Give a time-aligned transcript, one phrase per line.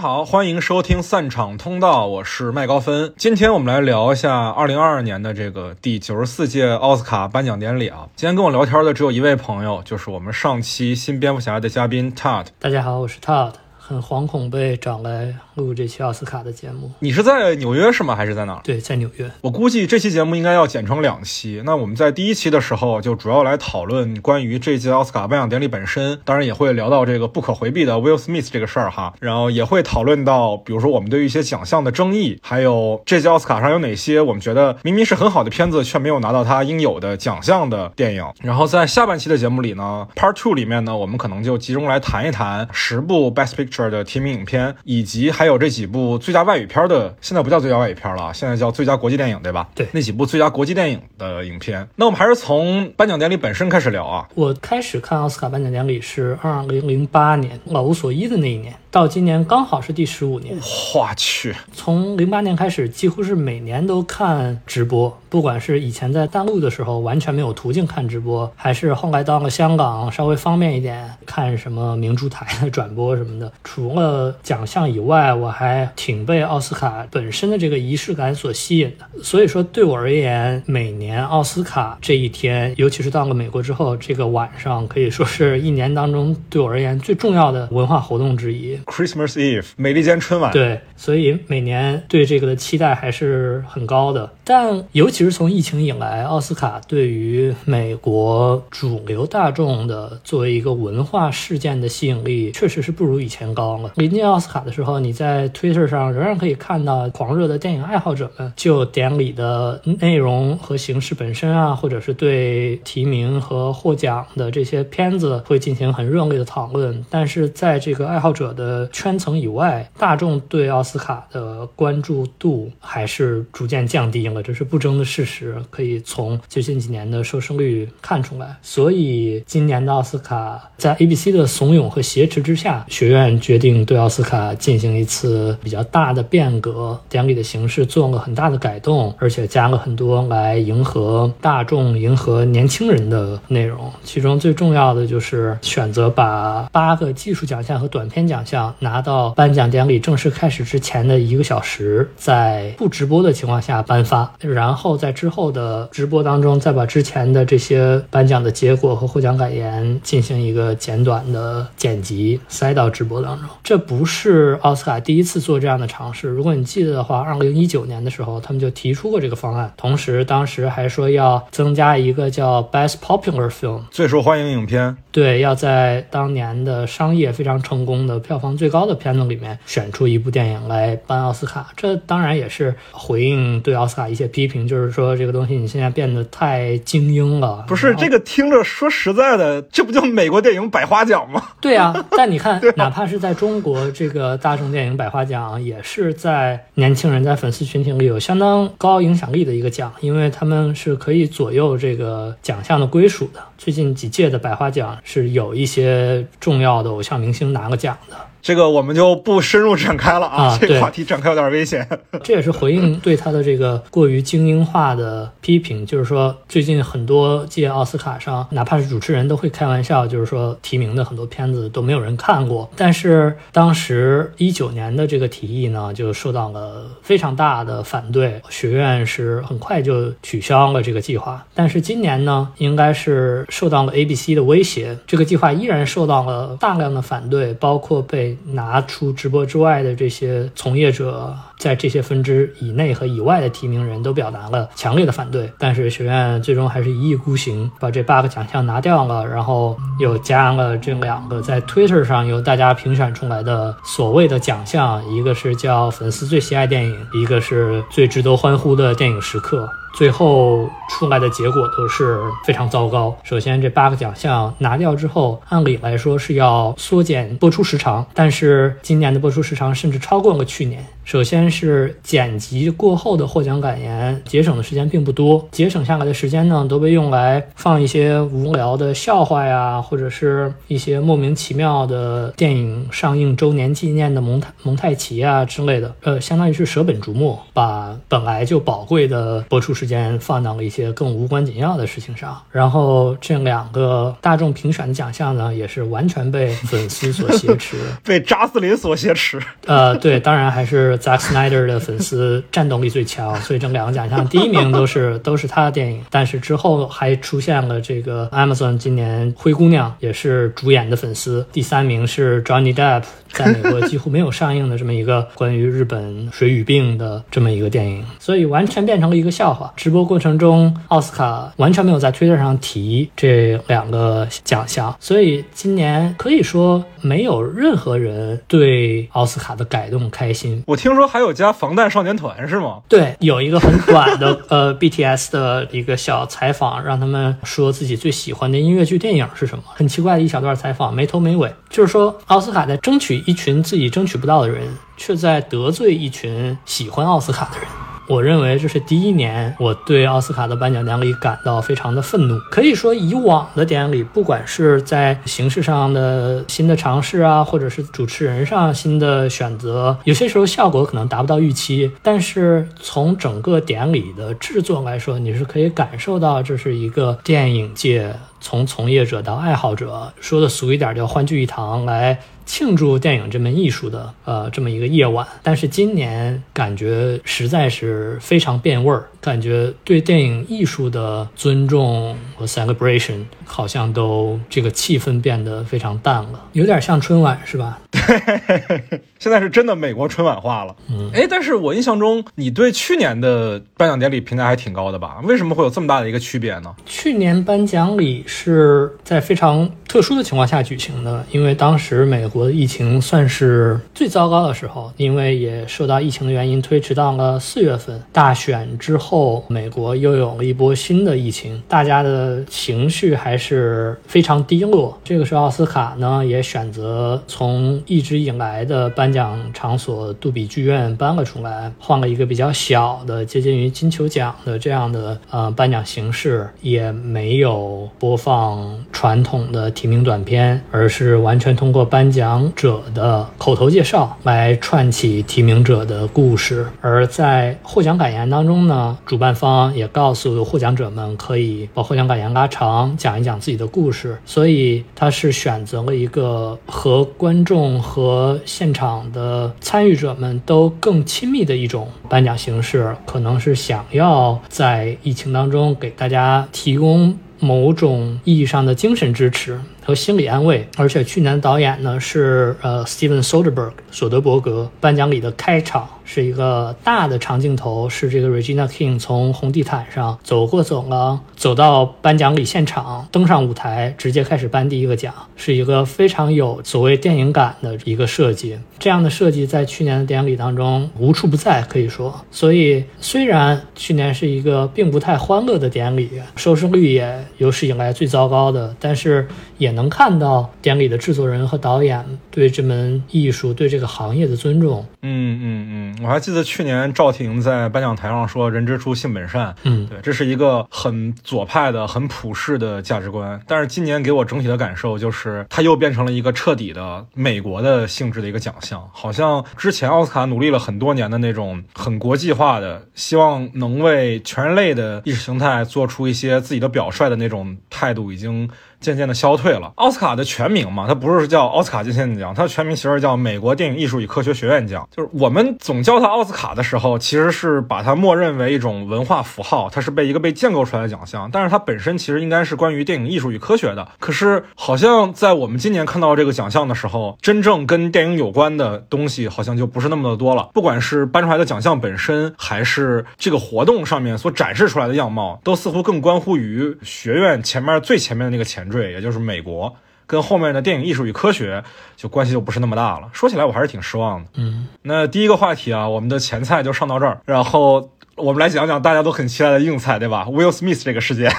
[0.00, 3.12] 好，欢迎收听散场通道，我是麦高芬。
[3.16, 8.08] 今天我们来聊一下二零二二年的这个第九十四届奥斯卡颁奖典礼啊。
[8.14, 12.46] 今天跟我聊天的只有一位朋友，就是我们上期新蝙蝠侠的嘉宾 Todd。
[12.60, 13.54] 大家好，我是 Todd。
[13.88, 16.92] 很惶恐被找来录这期奥斯卡的节目。
[16.98, 18.14] 你是在纽约是吗？
[18.14, 18.60] 还是在哪儿？
[18.62, 19.30] 对，在纽约。
[19.40, 21.62] 我估计这期节目应该要剪成两期。
[21.64, 29.14] 那我们在第一期的时候就主要来讨论关于这届奥斯卡颁奖典礼本身，当然也会聊到这个不可回避的 Will Smith 这个事儿哈。
[29.20, 38.26] 然后也会讨论到，比如说我们对于一些奖项的争议，还有这届奥斯卡上有哪些我们觉得明明是很好的片子却没有拿到它应有的奖项的电影。
[38.42, 44.74] 然后在下半期的节目里呢，Part Two 里面呢，我们可能就集中来谈一谈十部 Best Picture 的提名影片。
[44.84, 49.68] 以及还有这几部最佳外语片的，现在不叫最佳外语片了，现在叫最佳国际电影，对吧？
[49.74, 51.86] 对，那几部最佳国际电影的影片。
[51.96, 54.28] 那我们还是从颁奖典礼本身开始聊啊。
[54.34, 58.74] 我开始看奥斯卡颁奖典礼是二零零八年，老无所依的那一年。
[58.90, 61.54] 到今年刚好是第十五年，我去！
[61.74, 73.52] 从零八年开始，几乎是每年都看直播，不管是以前在大陆的时候完全没有途径看直播，还是后来到了香港稍微方便一点看什么明珠台的转播什么的。
[73.62, 79.22] 除了奖项以外，我还挺被奥斯卡本身的这个仪式感所吸引的。
[79.22, 88.77] 所以说，对我而言，每年奥斯卡这一天，尤其是到了美国之后，这个晚上可以说是一年当中对我而言最重要的文化活动之一。
[88.84, 90.52] Christmas Eve，美利坚春晚。
[90.52, 94.30] 对，所以每年对这个的期待还是很高的。
[94.44, 103.92] 但尤其是从疫情以来，奥斯卡对于美国主流大众的作为一个文化事件的吸引力，确实是不如以前高了。
[103.96, 117.04] 临近奥斯卡的时候，你在 Twitter 上仍然可以看到狂热的电影爱好者们就典礼的内容和形式本身啊，或者是对提名和获奖的这些片子会进行很热烈的讨论。
[117.10, 128.54] 但是在这个爱好者的呃，圈层以外，大众对奥斯卡的关注度还是逐渐降低了，这是不争的事实，可以从最近几年的收视率看出来。
[128.60, 143.90] 所以，今年的奥斯卡在 ABC 的怂恿和挟持之下，学院决定对奥斯卡进行一次比较大的变革，典礼的形式做了很大的改动，而且加了很多来迎合大众、迎合年轻人的内容。
[144.04, 148.57] 其中最重要的就是选择把八个技术奖项和短片奖项。
[148.80, 163.48] 拿到颁奖典礼正式开始之前的一个小时，在不直播的情况下颁发，然后在之后的直播当中，再把之前的这些颁奖的结果和获奖感言进行一个简短的剪辑，塞到直播当中。
[163.62, 166.28] 这不是奥斯卡第一次做这样的尝试。
[166.28, 174.96] 如果你记得的话，二零一九年的时候，他们就提出过这个方案，同时当时还说要增加一个叫 Best Popular Film，最受欢迎影片。
[175.10, 187.64] 对，要在当年的商业非常成功的票房最高的片子里面选出一部电影来颁奥斯卡，这当然也是回应对奥斯卡一些批评，就是说这个东西你现在变得太精英了。
[187.68, 191.42] 不是这个听着说实在的，这不就美国电影百花奖吗？
[191.60, 203.40] 对啊，但你看， 哪怕是在中国，这个大众电影百花奖也是在年轻人在粉丝群体里有相当高影响力的一个奖，因为他们是可以左右这个奖项的归属的。
[203.56, 204.78] 最近几届的百花奖。
[205.04, 208.16] 是有一些重要的偶像明星拿个奖的。
[208.40, 211.86] 这个我们就不深入展开了啊，这个话题展开有点危险。
[212.22, 222.70] 这也是回应对他的这个过于精英化的批评，就是说最近很多届奥斯卡上，哪怕是主持人都会开玩笑，就是说提名的很多片子都没有人看过。
[222.76, 231.44] 但是当时一九年的这个提议呢，就受到了非常大的反对，学院是很快就取消了这个计划。
[231.54, 238.37] 但是今年呢，应该是受到了 ABC 的威胁，这个计划依然受到了大量的反对，包括被。
[238.44, 259.68] 拿出直播之外的这些从业者，在这些分支以内和以外的提名人都表达了强烈的反对，但是学院最终还是一意孤行，把这八个奖项拿掉了，然后又加了这两个在 Twitter 上由大家评选出来的所谓的奖项，一个是叫粉丝最喜爱电影，一个是最值得欢呼的电影时刻。
[259.98, 263.16] 最后出来的结果都是非常糟糕。
[263.24, 270.86] 首先，这八个奖项拿掉之后，按理来说是要缩减播出时长，但是今年的播出时长甚至超过了去年。
[271.08, 292.38] 首先是剪辑过后的获奖感言，节省的时间并不多，节省下来的时间呢，都被用来放一些无聊的笑话呀，或者是一些莫名其妙的电影上映周年纪念的蒙太蒙太奇啊之类的，呃，相当于是舍本逐末，把本来就宝贵的播出时间放到了一些更无关紧要的事情上。
[292.52, 299.40] 然后这两个大众评选的奖项呢，也是完全被粉丝所挟持， 被扎斯林所挟持。
[299.64, 306.04] 呃，对，当然还是 Zack Snyder 的粉丝战斗力最强， 所以这两个奖项第一名都是 都是他的电影。
[306.10, 313.04] 但是之后还出现了这个 Amazon 今年灰姑娘也是主演的粉丝，第三名是 Johnny Depp。
[313.32, 319.72] 在美国几乎没有上映的这么一个关于日本水俣病的这么一个电影，所以完全变成了一个笑话。
[319.76, 330.62] 直播过程中，奥斯卡完全没有在 Twitter 上提这两个奖项，所以今年可以说没有任何人对奥斯卡的改动开心。
[330.66, 332.78] 我听说还有加防弹少年团是吗？
[332.88, 339.64] 对，有一个很短的呃 BTS 的一个小采访，让他们说自己最喜欢的音乐剧电影是什么。
[339.66, 343.17] 很奇怪的一小段采访，没头没尾，就是说奥斯卡在争取。
[343.26, 347.66] 一群自己争取不到的人，却在得罪一群喜欢奥斯卡的人。
[348.08, 352.38] 我认为这是第一年我对奥斯卡的颁奖典礼感到非常的愤怒。
[352.50, 361.92] 可以说，以往的典礼，不管是在形式上的新的尝试啊，或者是主持人上新的选择，有些时候效果可能达不到预期。
[362.02, 372.18] 但是从整个典礼的制作来说，你是可以感受到这是一个电影界从从业者到爱好者，说的俗一点叫欢聚一堂来。
[372.48, 387.78] 庆祝电影这门艺术的呃这么一个夜晚，但是今年感觉实在是非常变味儿，感觉对电影艺术的尊重和 celebration 好像都这个气氛变得非常淡了，有点像春晚是吧？
[387.90, 390.74] 对 现在是真的美国春晚化了。
[390.88, 395.18] 嗯，哎，但是我印象中你对去年的颁奖典礼评价还挺高的吧？
[395.24, 396.74] 为什么会有这么大的一个区别呢？
[396.86, 402.38] 去年颁奖礼是在非常特殊的情况下举行的，因为当时美国。
[402.38, 408.00] 国疫情算是最糟糕的时候，因为也受到疫情的原因推迟到了四月份。
[408.12, 414.98] 大选之后，后美国又有了一波新的疫情，大家的情绪还是非常低落。
[415.02, 432.08] 这个时候，奥斯卡呢也选择从一直以来的颁奖场所杜比剧院搬了出来，换了一个比较小的、接近于金球奖的这样的呃颁奖形式，也没有播放传统的提名短片，而是完全通过颁。
[432.08, 444.18] 奖者的口头介绍来串起提名者的故事，而在获奖感言当中呢，主办方也告诉获奖者们可以把获奖感言拉长，讲一讲自己的故事。
[444.24, 459.60] 所以他是选择了一个和观众和现场的参与者们都更亲密的一种颁奖形式，可能是想要在疫情当中给大家提供某种意义上的精神支持。
[459.88, 464.70] 和心理安慰，而且去年的导演呢是呃 Steven Soderbergh 索德伯格。
[464.80, 478.58] 颁奖礼的开场是一个大的长镜头，是这个 Regina King 从红地毯上走过走廊，走到颁奖礼现场，登上舞台，直接开始颁第一个奖，是一个非常有所谓电影感的一个设计。
[478.80, 482.24] 这样的设计在去年的典礼当中无处不在，可以说。
[482.32, 489.26] 所以虽然去年是一个并不太欢乐的典礼，收视率也有史以来最糟糕的，但是
[489.56, 489.78] 也。
[489.78, 494.84] 能看到典礼的制作人和导演对这门艺术、对这个行业的尊重。
[495.02, 499.54] 嗯嗯嗯，我还记得去年赵婷在颁奖台上说“人之初，性本善”。
[499.64, 503.40] 嗯，对，这是一个很左派的、很普世的价值观。
[503.46, 508.88] 但是今年给我整体的感受就是，它又变成了一个彻底的美国的性质的一个奖项。
[508.92, 518.48] 好像之前奥斯卡努力了很多年的那种很国际化的，希望能为全人类的意识形态做出一些自己的表率的那种态度，已经。
[518.80, 519.72] 渐渐的消退了。
[519.76, 524.88] 奥斯卡的全名嘛，它不是叫奥斯卡金像奖，它的全名其实叫美国电影艺术与科学学院奖。
[524.96, 531.28] 就是我们总叫它奥斯卡的时候，其实是把它默认为一种文化符号，它是被一个被建构出来的奖项。
[531.32, 533.88] 但是它本身其实应该是关于电影艺术与科学的。
[533.98, 540.50] 可是好像在我们今年看到这个奖项的时候，真正跟电影有关的东西好像就不是那么的多了。
[540.54, 548.67] 不管是颁出来的奖项本身，还是这个活动上面所展示出来的样貌，都似乎更关乎于学院前面最前面的那个前。
[548.70, 549.74] 缀，也就是美国
[550.06, 551.62] 跟后面的电影艺术与科学
[551.96, 553.08] 就关系就不是那么大了。
[553.12, 554.30] 说起来我还是挺失望的。
[554.34, 561.30] 嗯，那第一个话题啊，我们的前菜就上到这儿，然后我们来讲讲大家都很期待的硬菜，对吧？Will Smith 这个事件，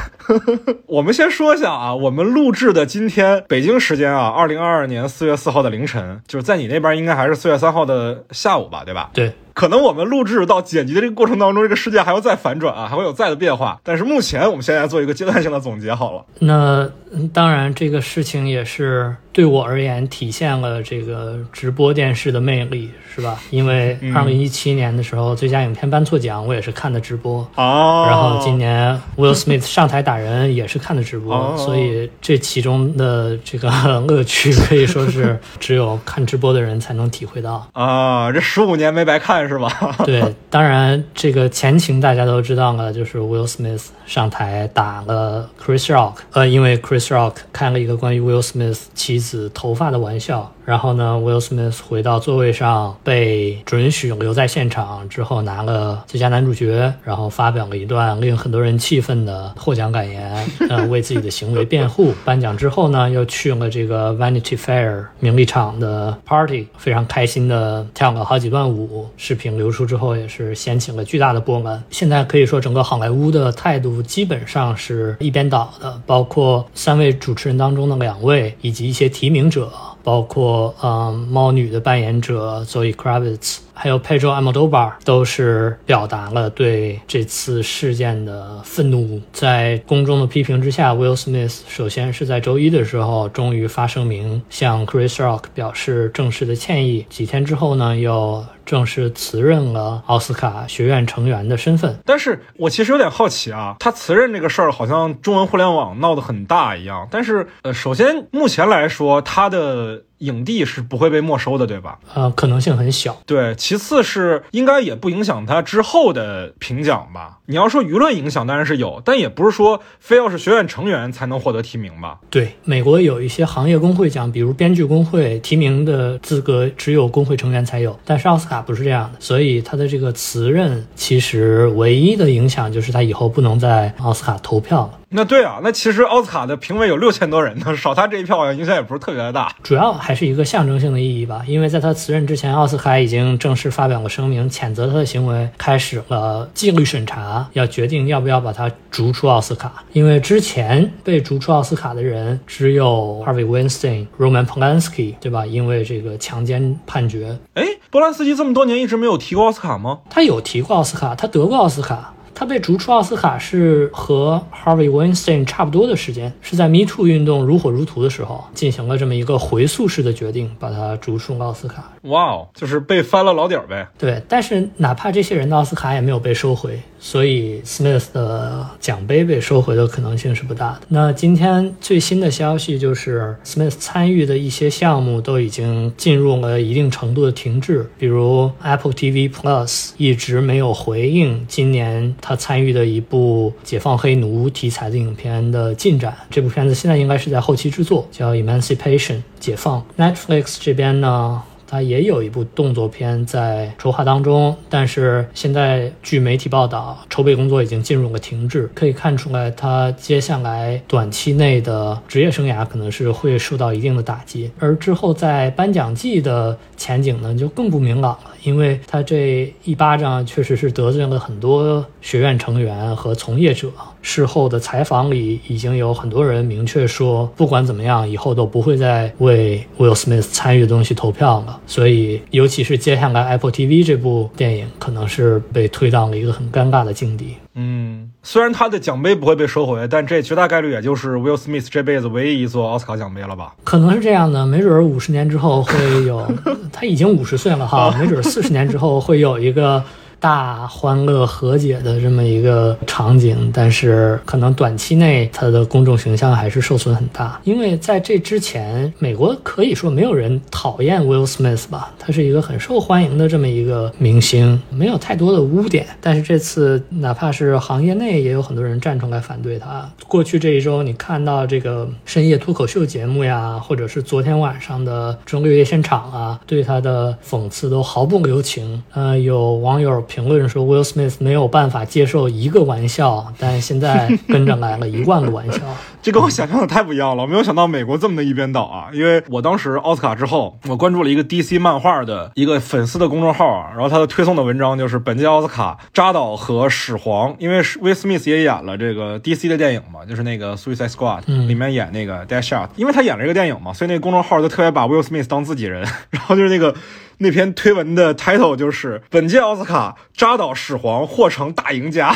[0.87, 9.09] 我们先说一下啊，我们录制的今天北京时间啊，二零二二年四月四号的凌晨，就是在你那边应该还是四月三号的下午吧，对吧？
[9.13, 9.33] 对。
[9.53, 13.79] 可能我们录制到剪辑的这个过程当中，这个世界还要再反转啊，还会有再的变化。
[13.83, 16.23] 但是目前，我们现在做一个阶段性的总结好了。
[16.39, 16.89] 那
[17.33, 23.37] 当然，这个事情也是对我而言体现了这个直播电视的魅力，是吧？
[23.49, 27.39] 因为二零一七年的时候，最佳影片颁错奖，我也是看的直播。
[27.55, 28.05] 哦。
[28.07, 33.69] 然后今年 Will Smith 上台打人也是看的直播，所以这其中的这个
[34.07, 38.31] 乐趣可以说是只有看直播的人才能体会到啊。
[38.31, 39.38] 这十五年没白看。
[39.47, 39.69] 是吧？
[40.05, 50.51] 对，当然这个前情大家都知道了，就是 Will Smith 上台打了 Chris Rock，呃，因为 Chris Rock 开了一个关于 Will Smith 妻子头发的玩笑。
[50.69, 62.13] 然后呢，Will Smith 回到座位上，被准许留在现场之后，拿了最佳男主角，然后发表了一段令很多人气愤的获奖感言，呃， 为自己的行为辩护。
[62.23, 69.09] 颁奖之后呢，又去了这个 Vanity Fair 名利场的 party，非常开心的跳了好几段舞。
[69.17, 71.83] 视频流出之后，也是掀起了巨大的波澜。
[71.89, 79.67] 现在可以说，整个好莱坞的态度基本上是一边倒的，包括三位主持人当中的两位，以及一些提名者。
[80.03, 83.57] 包括嗯，猫女的扮演者 Zoe Kravitz。
[83.81, 89.21] 还有 Pedro Almodovar 都是表达了对这次事件的愤怒。
[89.31, 97.05] 在公众的批评之下，Will Smith 首先是在周一的时候终于发声明，向 Chris Rock 表示正式的歉意。
[97.09, 101.97] 几天之后呢，又正式辞任了奥斯卡学院成员的身份。
[102.05, 107.07] 但是我其实有点好奇啊，他辞任这个事儿好像中文互联网闹得很大一样。
[107.09, 111.99] 但是呃，首先目前来说，他的影帝是不会被没收的，对吧？
[112.13, 113.17] 呃，可能性很小。
[113.25, 113.53] 对。
[113.55, 117.38] 其次是应该也不影响他之后的评奖吧？
[117.49, 122.19] 你要说舆论影响，当然是有，但也不是说非要是学院成员才能获得提名吧？
[122.29, 134.99] 对，美国有一些行业工会奖，比如编剧工会，提名的资格只有工会成员才有，但是奥斯卡不是这样的，所以他的这个辞任其实唯一的影响就是他以后不能在奥斯卡投票了。
[135.11, 139.51] 那对啊，那其实奥斯卡的评委有六千多人呢，少他这一票影响也不是特别的大。
[139.63, 149.83] 主要还是一个象征性的意义吧，因为在他辞任之前，奥斯卡已经正式发表过声明，谴责他的行为，开始了纪律审查，要决定要不要把他逐出奥斯卡。
[149.93, 155.45] 因为之前被逐出奥斯卡的人只有 Harvey Weinstein、Roman Polanski，对吧？
[155.45, 157.37] 因为这个强奸判决。
[157.53, 159.99] 哎，波兰斯基这么多年一直没有提过奥斯卡吗？
[160.09, 162.13] 他有提过奥斯卡，他得过奥斯卡。
[162.35, 171.91] 他被逐出奥斯卡是和 Harvey Weinstein 差不多的时间，是在 Me Too 运动如火如荼的时候进行了这么一个回溯式的决定，把他逐出奥斯卡。
[172.03, 173.87] 哇哦，就是被翻了老底儿呗。
[173.97, 176.79] 对，但是哪怕这些人的奥斯卡也没有被收回。
[177.01, 180.81] 所以，Smith 的奖杯被收回的可能性是不大的。
[180.89, 196.13] 那今天最新的消息就是，Smith 参与的一些项目都已经进入了一定程度的停滞，比如 Apple TV Plus 一直没有回应今年他参与的一部解放黑奴题材的影片的进展。
[196.29, 199.85] 这部片子现在应该是在后期制作，叫 Emancipation 解放。
[199.97, 201.41] Netflix 这边呢？
[201.69, 208.67] 他也有一部动作片在筹划当中，但是现在据媒体报道，筹备工作已经进入了停滞。
[208.73, 218.31] 可以看出来，他接下来短期内的职业生涯可能是会受到一定的打击，而之后在颁奖季的前景呢，就更不明朗了。
[218.43, 223.69] 因为他这一巴掌确实是得罪了很多学院成员和从业者。
[224.01, 231.59] 事后的采访里，已经有很多人明确说，不管怎么样，以后都不会再为 Will Smith 参与的东西投票了。
[231.67, 237.35] 所以，尤其是接下来 Apple TV 这部电影，可能是被推到了一个很尴尬的境地。
[237.55, 243.55] 嗯，虽然他的奖杯不会被收回，但这绝大概率也就是 Will Smith 这辈子唯一一座奥斯卡奖杯了吧？
[243.63, 245.73] 可能是这样的，没准五十年之后会
[246.05, 246.25] 有，
[246.71, 249.83] 他已经五十岁了哈，没准四十年之后会有一个。
[250.19, 265.85] 大欢乐和解的这么一个场景，但是可能短期内他的公众形象还是受损很大，因为在这之前，美国可以说没有人讨厌 Will Smith 吧，他是一个很受欢迎的这么一个明星，没有太多的污点。
[266.01, 269.89] 但是这次，哪怕是行业内也有很多人站出来反对他。
[270.07, 278.83] 过去这一周，你看到这个深夜脱口秀节目呀，或者是昨天晚上的中六夜现场啊，对他的讽刺都毫不留情。
[278.93, 280.03] 呃，有网友。
[280.09, 285.59] 评论说，Will Smith 没有办法接受一个玩笑，但现在跟着来了一万个玩笑。
[286.01, 288.87] 这跟我想象的太不一样了，我没有想到美国这么的一边倒啊！
[288.93, 306.73] 因为我当时奥斯卡之后，我关注了一个 DC 漫画的一个粉丝的公众号啊，然后他的推送的文章就是本届奥斯卡扎导和始皇，因为 Will Smith 也演了这个 DC 的电影嘛，就是那个 Suicide Squad 里面演那个 Deadshot，因为他演了这个电影嘛，所以那个公众号就特别把 Will Smith 当自己人， 然后就是那个。
[307.19, 312.15] 那篇推文的 title 就是“本届奥斯卡扎导始皇或成大赢家”。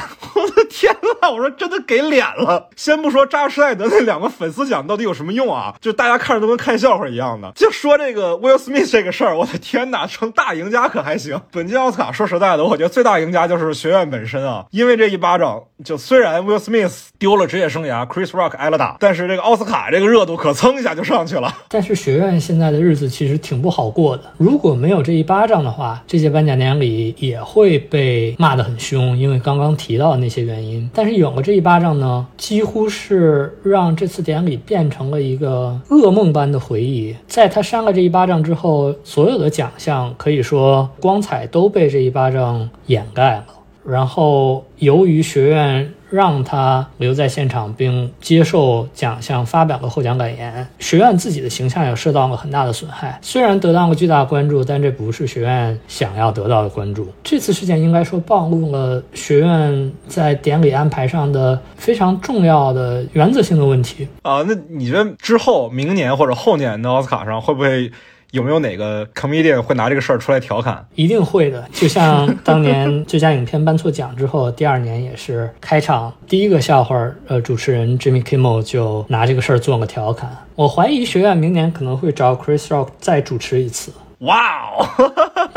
[1.22, 1.38] 我！
[1.38, 2.70] 说真的给脸了。
[2.76, 7.52] 先不说扎施耐德那两个粉丝奖到底有什么用啊，就大家看着都跟看笑话一样的。
[7.56, 11.40] 就说这个 Will Smith 这个事儿，我的天呐，成大赢家可还行？
[11.52, 21.54] 本届奥斯卡说实在的，我觉得最大赢家就是学院本身啊，因为这一巴掌，就虽然 Will Smith 丢了职业生涯，Chris Rock 挨了打，但是这个奥斯卡这个热度可蹭一下就上去了。
[21.68, 24.24] 但是学院现在的日子其实挺不好过的。
[24.38, 30.90] 如果没有这一巴掌的话，这届颁奖典礼也会被骂得很凶，因为刚刚提到的那些原因。
[30.94, 37.14] 但但是有了这一巴掌呢，几乎是让这次典礼变成了一个噩梦般的回忆。
[37.28, 43.46] 在他扇了这一巴掌之后，所有的奖项可以说光彩都被这一巴掌掩盖了。
[43.86, 45.94] 然后由于学院。
[46.14, 50.68] 让他留在现场并接受奖项，发表了获奖感言。
[50.78, 53.18] 学院自己的形象也受到了很大的损害。
[53.24, 57.12] 虽然得到了巨大关注，但这不是学院想要得到的关注。
[57.24, 64.44] 这次事件应该说暴露了学院在典礼安排上的非常重要的原则性的问题啊。
[64.48, 67.92] 那你觉得之后明年或者后年的奥斯卡上会不会？
[68.34, 70.84] 有没有哪个 comedian 会拿这个事儿出来调侃？
[70.96, 76.96] 一定会的，就像当年最佳影片颁错奖之后，第二年也是开场第一个笑话，
[77.28, 80.36] 呃，主持人 Jimmy Kimmel 就拿这个事儿做了调侃。
[80.56, 83.92] 我怀疑学院明年可能会找 Chris Rock 再主持一次。
[84.24, 84.88] 哇哦！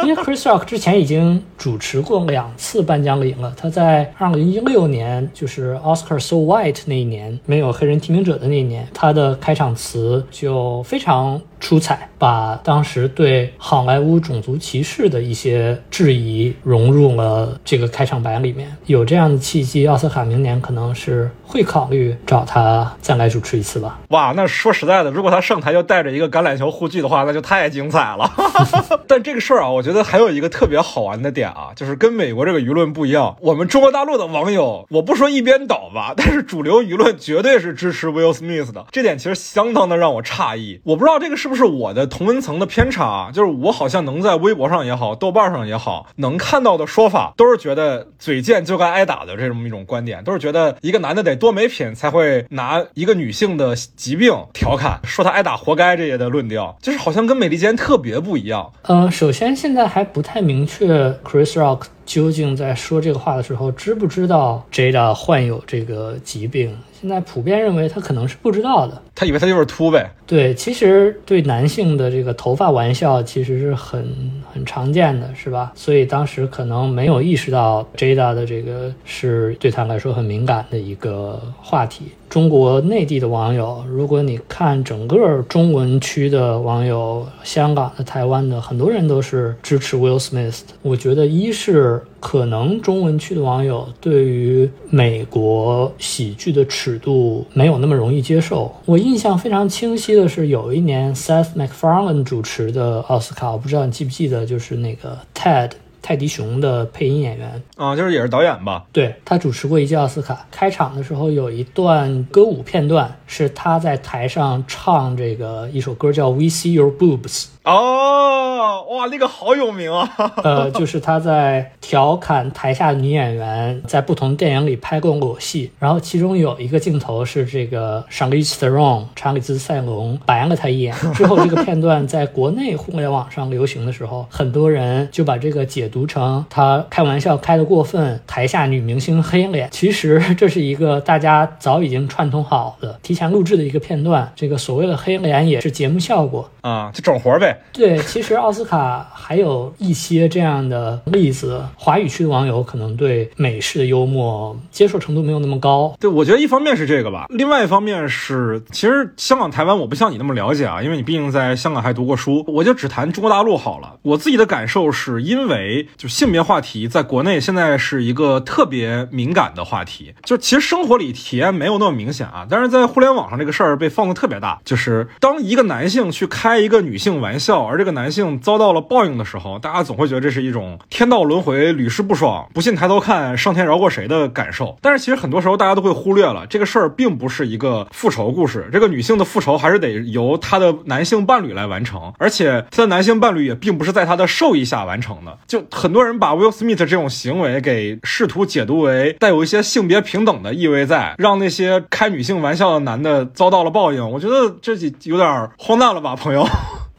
[0.03, 3.53] 因为 Chris Rock 之前已经主持过两次颁奖礼了。
[3.57, 18.77] 他在2016年，就是 Oscar So White 那一年，没有黑人提名者的那一年，他的开场词就非常出彩，把当时对好莱坞种族歧视的一些质疑融入了这个开场白里面。
[18.87, 24.01] 有这样的契机，奥斯卡明年可能是会考虑找他再来主持一次吧。
[24.09, 28.29] 哇，那说实在的，如果他上台就带着一个橄榄球护具的话，那就太精彩了。
[29.07, 33.37] 但这个事儿啊，我觉得还有一个特别好玩的点啊，就是跟美国这个舆论不一样。
[33.41, 38.87] 我们中国大陆的网友，我不说一边倒吧，但是主流舆论绝对是支持 Will Smith 的。
[38.91, 40.81] 这点其实相当的让我诧异。
[40.85, 58.46] 我不知道这个是不是我的同文层的偏差啊，就是我好像能在微博上也好，豆瓣上也好，能看到的说法都是觉得嘴贱就该挨打的这么一种观点，都是觉得一个男的得多没品才会拿一个女性的疾病调侃，说他挨打活该这些的论调，就是好像跟美利坚特别不一样。
[58.83, 66.77] 呃，首先现在还不太明确，Chris Rock 究竟在说这个话的时候知不知道 Jada 患有这个疾病。
[67.01, 70.11] 现在普遍认为他可能是不知道的，他以为他就是秃呗。
[70.27, 74.05] 对，其实对男性的这个头发玩笑其实是很
[74.53, 75.73] 很常见的，是吧？
[75.77, 82.07] 所以当时可能没有意识到 Jada 的这个是对他来说很敏感的一个话题。
[82.29, 90.75] 中国内地的网友，如果你看整个中文区的网友，香港的、台湾的，很多人都是支持 Will Smith 的。
[90.83, 92.03] 我觉得一是。
[92.19, 98.75] 可能中文区的网友对于美国喜剧的尺度没有那么容易接受。
[98.85, 108.85] 我印象非常清晰的是，有一年 Seth MacFarlane 主持的奥斯卡，我不知道你记不记得，就是那个 Ted 泰迪熊的配音演员啊，就是也是导演吧？
[108.93, 117.47] 对他主持过一届奥斯卡，开场的时候有一段歌舞片段，是他在台上唱这个一首歌，叫 We See Your Boobs。
[117.67, 120.09] 哦，哇，那个好有名啊！
[120.45, 130.95] 呃，就是他在调侃台下女演员在不同电影里拍过裸戏，然后其中有一个镜头是这个 Charlize Theron 查理兹塞隆白了他一眼。
[131.13, 139.69] 之后这个片段在国内互联网上流行的时候，很多人就把这个解读成他开玩笑开得过分，台下女明星黑脸。
[139.73, 144.33] 其实这是一个大家早已经串通好的、提前录制的一个片段。
[144.37, 147.56] 这个所谓的黑脸也是节目效果啊，就整活呗。
[147.73, 151.63] 对，其实奥斯卡还有一些这样的例子。
[151.77, 155.95] 华语区的网友可能对美式的幽默接受程度没有那么高。
[156.01, 162.45] 对，我觉得一方面是这个吧，另外一方面是，其实香港、台湾我不像你那么了解啊，因为你毕竟在香港还读过书。
[162.49, 163.97] 我就只谈中国大陆好了。
[164.03, 170.15] 我自己的感受是因为，就性别话题在国内现在是一个特别敏感的话题。
[170.25, 174.59] 就其实生活里体验没有那么明显啊，但是在互联网上这个事儿被放的特别大。
[174.65, 177.46] 就是当一个男性去开一个女性玩笑。
[177.47, 184.77] 笑，而这个男性遭到了报应的时候，大家总会觉得这是一种天道轮回、屡试不爽、不信抬头看上天饶过谁的感受。
[184.83, 188.69] 但是其实很多时候大家都会忽略了，这个事儿并不是一个复仇故事。
[188.73, 195.39] 这个女性的复仇还是得由她的男性伴侣来完成，而且她的男性伴侣也并不是在她的授意下完成的。
[195.47, 204.11] 就很多人把 Will Smith 这种行为给试图解读为带有一些性别平等的意味在，让那些开女性玩笑的男的遭到了报应。
[204.11, 206.45] 我觉得这有点荒诞了吧，朋友。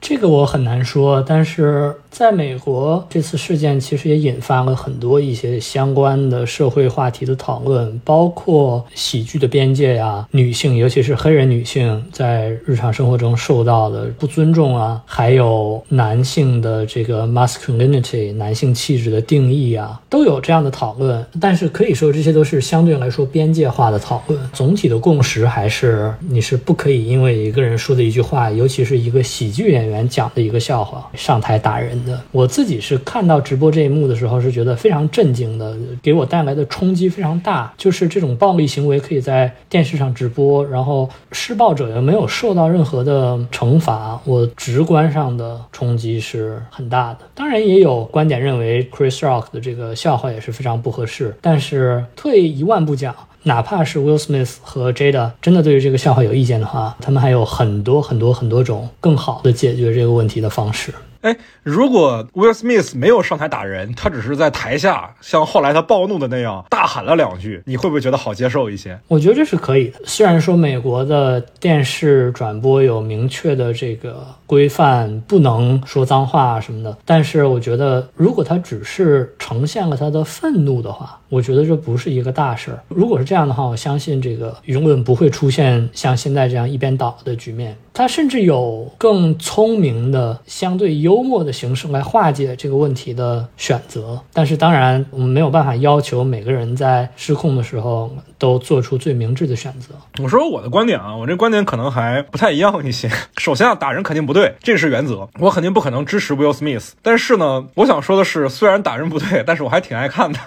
[0.09, 1.93] 这个我很难说，但是。
[2.17, 21.23] 在美国，这次事件其实也引发了很多一些相关的社会话题的讨论，包括喜剧的边界呀，女性，尤其是黑人女性，在日常生活中受到的不尊重啊，还有男性的这个 masculinity 男性气质的定义啊，都有这样的讨论。
[21.39, 24.39] 但是可以说，这些都是相对来说边界化的讨论。
[24.51, 32.19] 总体的共识还是，你是不可以因为一个人说的一句话，尤其是一个喜剧演员讲的一个笑话，上台打人的。
[32.31, 37.71] 我自己是看到直播这一幕的时候，是觉得非常震惊的，给我带来的冲击非常大。
[37.77, 47.19] 就是这种暴力行为可以在电视上直播，然后施暴者又没有受到任何的惩罚，我直观上的冲击是很大的。
[47.35, 51.35] 当然，也有观点认为 Chris Rock 的这个笑话也是非常不合适。
[51.41, 60.93] 但是退一万步讲，哪怕是 Will Smith 和 Jada 真的对于这个笑话有意见的话，他们还有很多很多很多种更好的解决这个问题的方式。
[61.27, 68.97] 哎，如果 Will Smith 没有上台打人，他只是在台下像后来他暴怒的那样大喊了两句，你会不会觉得好接受一些？
[69.09, 69.99] 我觉得这是可以的。
[70.05, 82.79] 虽然说美国的电视转播有明确的这个规范，不能说脏话什么的，但是我觉得如果他只是呈现了他的愤怒的话，我觉得这不是一个大事儿。
[82.87, 87.77] 如果是这样的话，我相信这个舆论不会出现像现在这样一边倒的局面。
[87.93, 94.21] 他甚至有更聪明的、相对幽默的形式来化解这个问题的选择。
[94.31, 99.95] 但是，当然，我们没有办法要求每个人在失控的时候都做出最明智的选择。
[100.21, 103.09] 我说我的观点啊，我这观点可能还不太一样一些。
[103.37, 106.91] 首先啊，打人肯定不对，这是原则，我肯定不可能支持 Will Smith。
[107.01, 110.39] 但是呢，我想说的是，虽然打人不对，但是我还挺爱看的。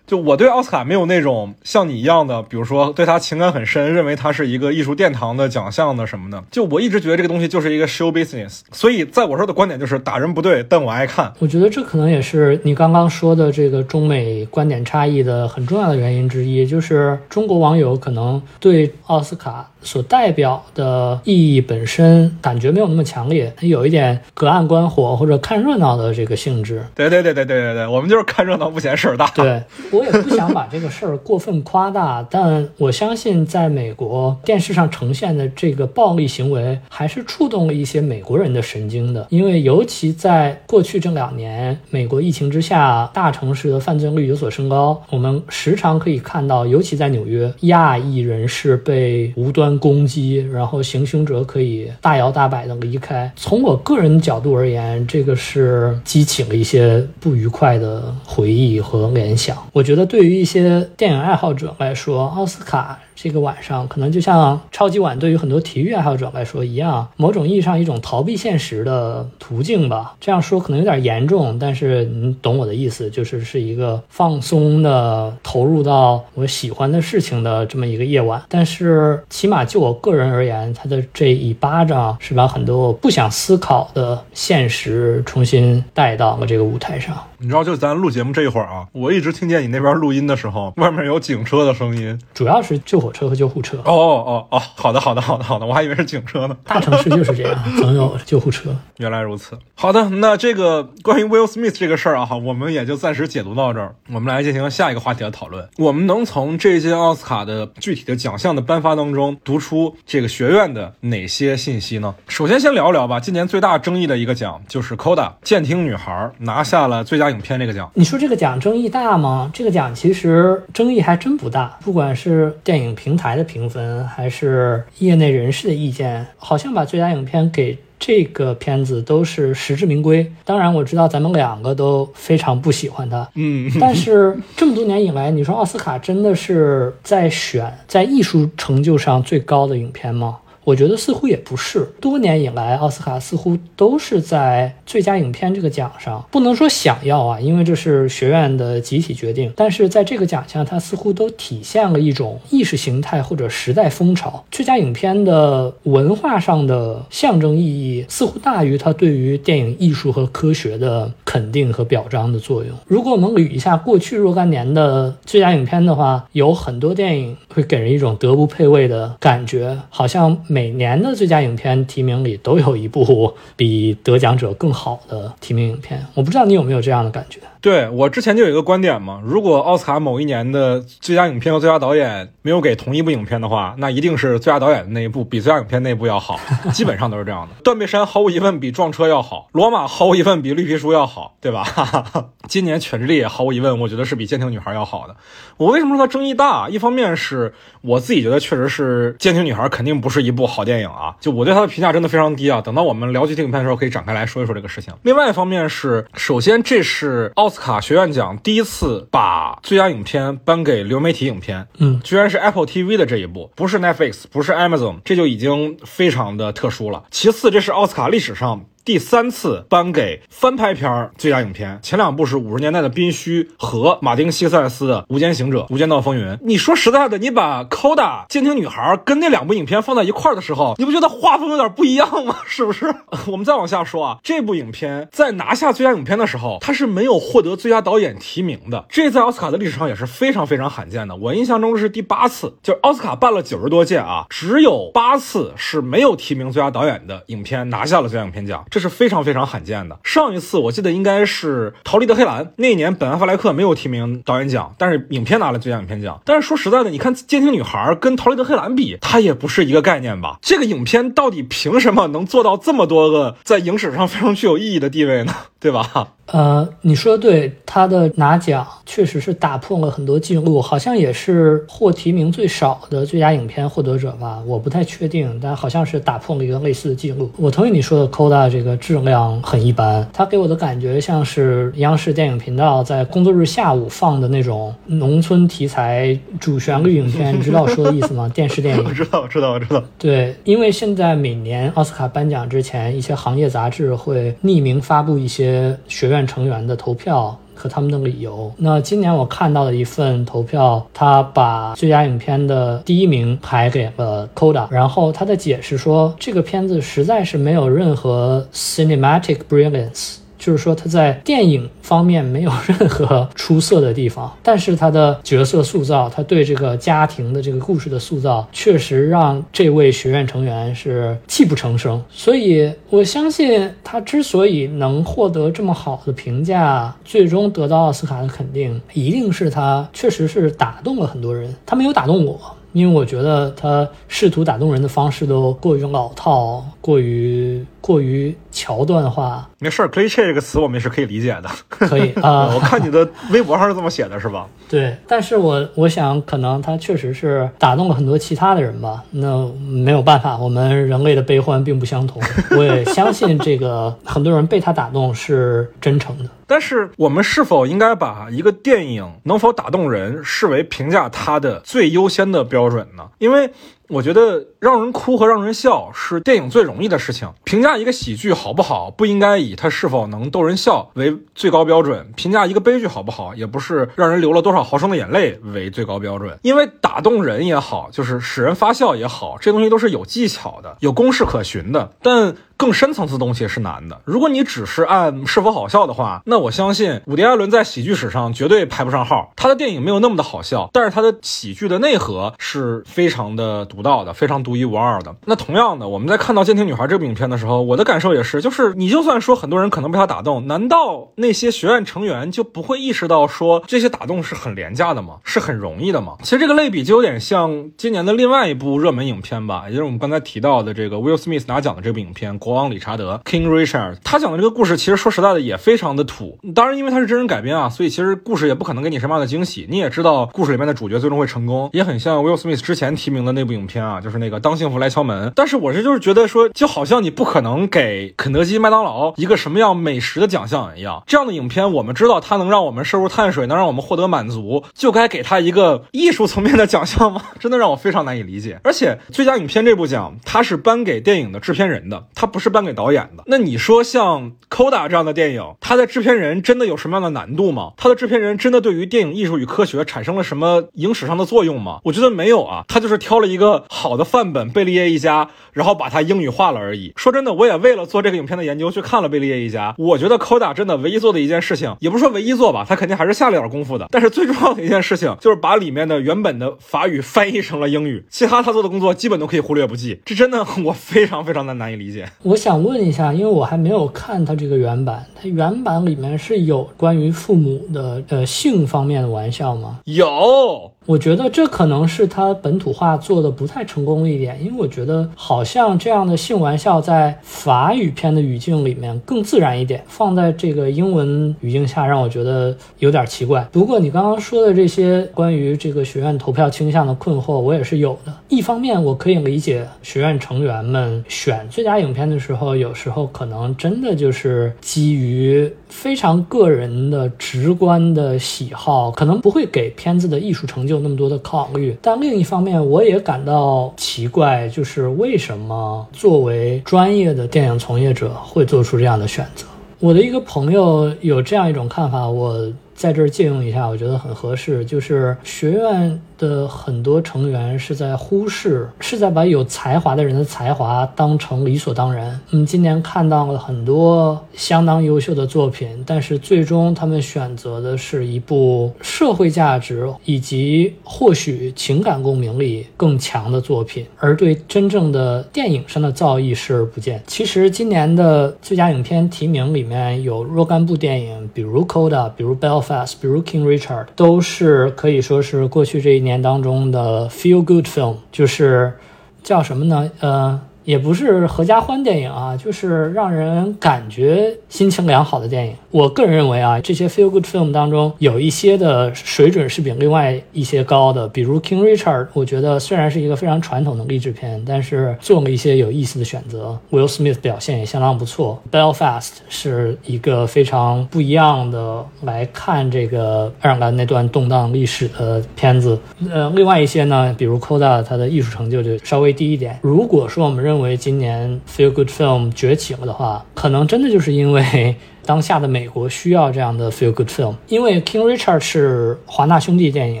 [0.12, 6.44] 就我对奥斯卡没有那种像你一样的，比如说对他情感很深，认为他是一个艺术殿堂的奖项的什么的。
[6.50, 11.32] 就我一直觉得这个东西就是一个 show business，所以在我这儿的观点就是打人不对，但我爱看。
[11.38, 19.66] 我觉得这可能也是你刚刚说的这个中美观点差异的很重要的原因之一，就是中国网友可能对奥斯卡。
[19.84, 26.86] 所代表的意义本身感觉没有那么强烈，它有一点隔岸观火或者看热闹的这个性质。
[26.94, 29.26] 对对对对对对对，我们就是看热闹不嫌事儿大。
[29.34, 49.72] 对我我也不想把这个事儿过分夸大，但我相信在美国电视上呈现的这个暴力行为还是触动了一些美国人的神经的，因为尤其在过去这两年，美国疫情之下，大城市的犯罪率有所升高，我们时常可以看到，尤其在纽约，亚裔人士被无端。
[49.82, 53.32] 攻击，然后行凶者可以大摇大摆的离开。
[53.34, 59.56] 从我个人角度而言，这个是激起了一些不愉快的回忆和联想。
[59.72, 63.00] 我我觉得对于一些电影爱好者来说，奥斯卡。
[63.14, 70.14] 这个晚上可能就像超级碗对于很多体育爱好者来说一样，某种意义上一种逃避现实的途径吧。
[70.20, 78.42] 这样说可能有点严重，但是你懂我的意思，就是是一个放松的投入到我喜欢的事情的这么一个夜晚。
[78.48, 87.16] 但是起码就我个人而言，他的这一巴掌是把很多我不想思考的现实重新带到了这个舞台上。
[87.38, 93.76] 你知道，就咱录节目这一会儿啊，我一直听见你那边录音的时候，外面有警车的声音，主要是救火车和救护车。
[93.78, 96.56] 哦哦哦，好的好的好的好的，我还以为是警车呢。
[96.64, 98.70] 大城市就是这样，总有救护车。
[98.98, 99.58] 原来如此。
[99.74, 103.96] 好的，那这个关于 Will Smith 这个事儿啊，哈，我们也就暂时解读到这儿。
[104.12, 105.68] 我们来进行下一个话题的讨论。
[105.78, 112.14] 我们能从这届奥斯卡的具体的奖项的颁发当中读出这个学院的哪些信息呢？
[112.28, 113.18] 首先，先聊聊吧。
[113.18, 117.32] 今年最大争议的一个奖就是 Coda 监听女孩拿下了最佳。
[117.32, 119.50] 影片这个奖，你说这个奖争议大吗？
[119.54, 130.30] 这个奖其实争议还真不大，不管是电影平台的评分，还是业内人士的意见，好像把最佳影片给这个片子都是实至名归。
[130.44, 140.38] 当然，我知道咱们两个都非常不喜欢它，嗯，但是这么多年以来，你说奥斯卡真的是在选在艺术成就上最高的影片吗？
[140.64, 149.52] 我觉得似乎也不是，多年以来，奥斯卡似乎都是在最佳影片这个奖上，不能说想要啊，因为这是学院的集体决定。
[149.56, 154.44] 但是在这个奖项，它似乎都体现了一种意识形态或者时代风潮。
[154.52, 162.72] 最佳影片的文化上的象征意义，似乎大于它对于电影艺术和科学的肯定和表彰的作用。
[162.86, 170.38] 如果我们捋一下过去若干年的最佳影片的话，有很多电影会给人一种德不配位的感觉，好像。
[170.52, 177.40] 每年的最佳影片提名里都有一部比得奖者更好的提名影片，我不知道你有没有这样的感觉。
[177.62, 186.40] 对我之前就有一个观点嘛，如果奥斯卡某一年的最佳影片和最佳导演没有给同一部影片的话，那一定是最佳导演的那一部比最佳影片那一部要好，
[186.74, 187.54] 基本上都是这样的。
[187.62, 191.64] 断背山毫无疑问比撞车要好，罗马毫无疑问比绿皮书要好，对吧？
[192.48, 195.14] 今年犬之力也毫无疑问，我觉得是比坚挺女孩要好的。
[195.56, 196.68] 我为什么说它争议大？
[196.68, 202.60] 一方面是我自己觉得确实是坚挺女孩肯定不是一部好电影啊，就我对它的评价真的非常低啊。
[202.60, 204.92] 等到我们聊具体影片的时候，可以展开来说一说这个事情。
[205.02, 217.04] 另外一方面是，首先这是奥斯卡学院奖第一次把最佳影片颁给流媒体影片，嗯，居然是 Apple TV 的这一部，不是 Netflix，不是 Amazon，这就已经非常的特殊了。
[217.10, 218.64] 其次，这是奥斯卡历史上。
[218.84, 226.26] 第三次颁给翻拍片最佳影片，前两部是五十年代的《宾虚》和马丁·西克塞斯的《无间行者》《无间道风云》。
[226.42, 227.94] 你说实在的，你把《Coda》
[228.28, 232.38] 监听女孩跟那两部影片放在一块儿的时候，你不觉得画风有点不一样吗？
[232.44, 232.92] 是不是？
[233.30, 241.14] 我们再往下说啊，这部影片在拿下最佳影片的时候，它是没有获得最佳导演提名的，这在奥斯卡的历史上也是非常非常罕见的。
[241.14, 248.64] 我印象中是第八次，就是奥斯卡办了九十多届啊，只有八次是没有提名最佳导演的影片拿下了最佳影片奖。
[248.72, 249.98] 这是非常非常罕见的。
[250.02, 256.18] 上一次我记得应该是《逃离德黑兰》那一年，本·阿弗莱克没有提名导演奖，但是影片拿了最佳影片奖。
[256.24, 260.38] 但是说实在的，你看《监听女孩》跟《逃离德黑兰》比，它也不是一个概念吧？
[260.40, 265.34] 这个影片到底凭什么能做到这么多个在影史上非常具有意义的地位呢？
[265.62, 266.08] 对吧？
[266.26, 274.42] 呃，你说的对，他的拿奖确实是打破了很多记录，好像也是获提名最少的最佳影片获得者吧？
[274.46, 277.30] 我不太确定，但好像是打破了一个类似的记录。
[277.36, 288.30] 我同意你说的，Coda 这个质量很一般，它给我的感觉像是央视电影频道在工作日下午放的那种农村题材主旋律影片，你知道我说的意思吗？
[288.34, 288.84] 电视电影。
[288.84, 289.82] 我知道，我知道，我知道。
[289.98, 295.51] 对，因为现在每年奥斯卡颁奖之前，一些行业杂志会匿名发布一些。
[295.88, 298.52] 学院成员的投票和他们的理由。
[298.56, 310.16] 那今年我看到的一份投票，他把最佳影片的第一名排给了《Coda》，然后他的解释说，这个片子实在是没有任何 cinematic brilliance。
[310.42, 322.02] 就是说，他在电影方面没有任何出色的地方，但是他的角色塑造，他对这个家庭的这个故事的塑造，确实让这位学院成员是泣不成声。
[322.10, 331.54] 所以，我相信他之所以能获得这么好的评价，最终得到奥斯卡的肯定，一定是他确实是打动了很多人。
[331.64, 332.56] 他没有打动我。
[332.72, 339.48] 因为我觉得他试图打动人的方式都过于老套，过于过于桥段化。
[339.58, 341.50] 没事，“cliché” 这个词我们也是可以理解的。
[341.68, 344.46] 可以 啊，我看你的微博上是这么写的，是吧？
[344.68, 349.04] 对，但是我我想，可能他确实是打动了很多其他的人吧。
[349.10, 352.22] 那没有办法，我们人类的悲欢并不相同。
[352.56, 356.24] 我也相信这个很多人被他打动是真诚的。
[356.52, 363.08] 但是，我们是否应该把一个电影能否打动人视为评价它的最优先的标准呢？
[363.16, 363.50] 因为。
[363.88, 367.30] 我觉得让人哭和让人笑是电影最容易的事情。
[367.44, 376.38] 评价一个喜剧好不好，不应该以它是否能逗人笑为最高标准；评价一个悲剧好不好，也不是让人流了多少毫升的眼泪为最高标准。
[376.40, 381.92] 因为打动人也好，就是使人发笑也好，这东西都是有技巧的，有公式可循的。
[382.00, 384.00] 但更深层次东西是难的。
[384.06, 389.32] 如果你只是按是否好笑的话，那我相信伍迪·艾伦在喜剧史上绝对排不上号。
[389.36, 393.82] 他的电影没有那么的好笑，但是他的喜剧的内核是非常的独。
[393.82, 395.12] 到的非常独一无二的。
[395.24, 405.16] 那同样的，我们在看到《监听女孩》这部影片的时候，我的感受也是，就是你就算说很多人可能被他打动，难道那些学院成员就不会意识到说这些打动是很廉价的吗？
[405.24, 406.14] 是很容易的吗？
[406.22, 413.96] 其实这个类比就有点像今年的另外一部热门影片吧，也就是我们刚才提到的这个 Will Smith 拿奖的这部影片《国国王理查德》（King Richard）。
[414.04, 416.38] 他讲的这个故事其实说实在的也非常的土。
[416.54, 419.66] 当然，因为它是真人改编啊，所以其实故事也不可能给你什么样的惊喜。
[419.70, 423.82] 你也知道故事里面的主角最终会成功，也很像 Will Smith 之前提名的那部影片。
[423.82, 425.32] 啊，就是那个当幸福来敲门。
[425.34, 431.02] 但是我这就是觉得说，就好像你不可能给肯德基、麦当劳一个什么样美食的奖项一样。
[431.06, 437.22] 这样的影片，我们知道它能让我们摄入碳水，能让我们获得满足，就该给它一个艺术层面的奖项吗？
[437.40, 438.60] 真的让我非常难以理解。
[438.62, 443.22] 而且最佳影片这部奖，它是颁给电影的制片人的，它不是颁给导演的。
[443.26, 447.72] 那你说像《Coda》这样的电影，它的制片人真的有什么样的难度吗？
[447.76, 451.80] 它的制片人真的对于电影艺术与科学产生了什么影史上的作用吗？
[451.84, 453.64] 我觉得没有啊，他就是挑了一个。
[453.68, 456.92] 好的范本《贝利叶一家》，然后把它英语化了而已。
[456.96, 459.72] 说真的，我也为了做这个影片的研究去看了《贝利叶一家》。
[459.76, 463.88] 我觉得 Koda 真的唯一做的一件事情，也不是说唯一做吧，他肯定还是下了点功夫的。
[463.90, 470.00] 但是最重要的一件事情，就是把里面的原本的法语翻译成了英语，其他他做的工作基本都可以忽略不计。
[470.04, 472.08] 这真的我非常非常的难以理解。
[472.24, 479.80] 我想问一下，因为我还没有看它这个原版，它原版里面是有关于父母的呃性方面的玩笑吗？
[479.86, 480.70] 有。
[480.86, 493.46] 我觉得这可能是他本土化做的不太成功的一点，因为我觉得好像这样的性玩笑在法语片的语境里面更自然一点，放在这个英文语境下让我觉得有点奇怪。
[493.52, 498.12] 不过你刚刚说的这些关于这个学院投票倾向的困惑，我也是有的。
[498.28, 510.78] 一方面我可以理解学院成员们选最佳影片的时候，有时候可能真的就是基于非常个人的直观的喜好，可能不会给片子的艺术成就。
[510.78, 519.46] 那么多的考虑，但另一方面，我也感到奇怪，就是为什么作为专业的电影从业者会做出这样的选择？
[519.80, 526.00] 我的一个朋友有这样一种看法，我在这儿借用一下，我觉得很合适，就是学院。
[526.22, 532.20] 的很多成员是在忽视，是在把有才华的人的才华当成理所当然。
[532.30, 547.02] 嗯今年看到了很多相当优秀的作品，但是最终他们选择的是一部社会价值以及或许情感共鸣力更强的作品，而对真正的电影上的造诣视而不见。
[547.08, 556.11] 其实今年的最佳影片提名里面有若干部电影，比如《Coda》，比如《Belfast》，比如《King Richard》，都是可以说是过去这一年。
[556.20, 558.76] 当中的 feel good film 就是
[559.22, 559.90] 叫什么呢？
[560.00, 560.40] 呃。
[560.64, 565.54] 也不是合家欢电影啊，就是让人感觉心情良好的电影。
[565.70, 576.58] 我个人认为啊，这些 feel good film 当中有一些的水准是比另外一些高的，比如 King Richard，我觉得虽然是一个非常传统的励志片，但是做了一些有意思的选择。
[576.70, 578.40] Will Smith 表现也相当不错。
[578.50, 585.78] Belfast 是一个非常不一样的来看这个爱尔兰那段动荡历史的片子。
[586.10, 589.58] 呃，另外一些呢，比如 Coda，它的艺术成就就稍微低一点。
[589.62, 594.76] 如果说我们认认为今年 Feel Good Film 崛起了的话，可能真的就是因为。
[595.04, 600.00] 当下的美国需要这样的 feel good film，因为 King Richard 是华纳兄弟电影，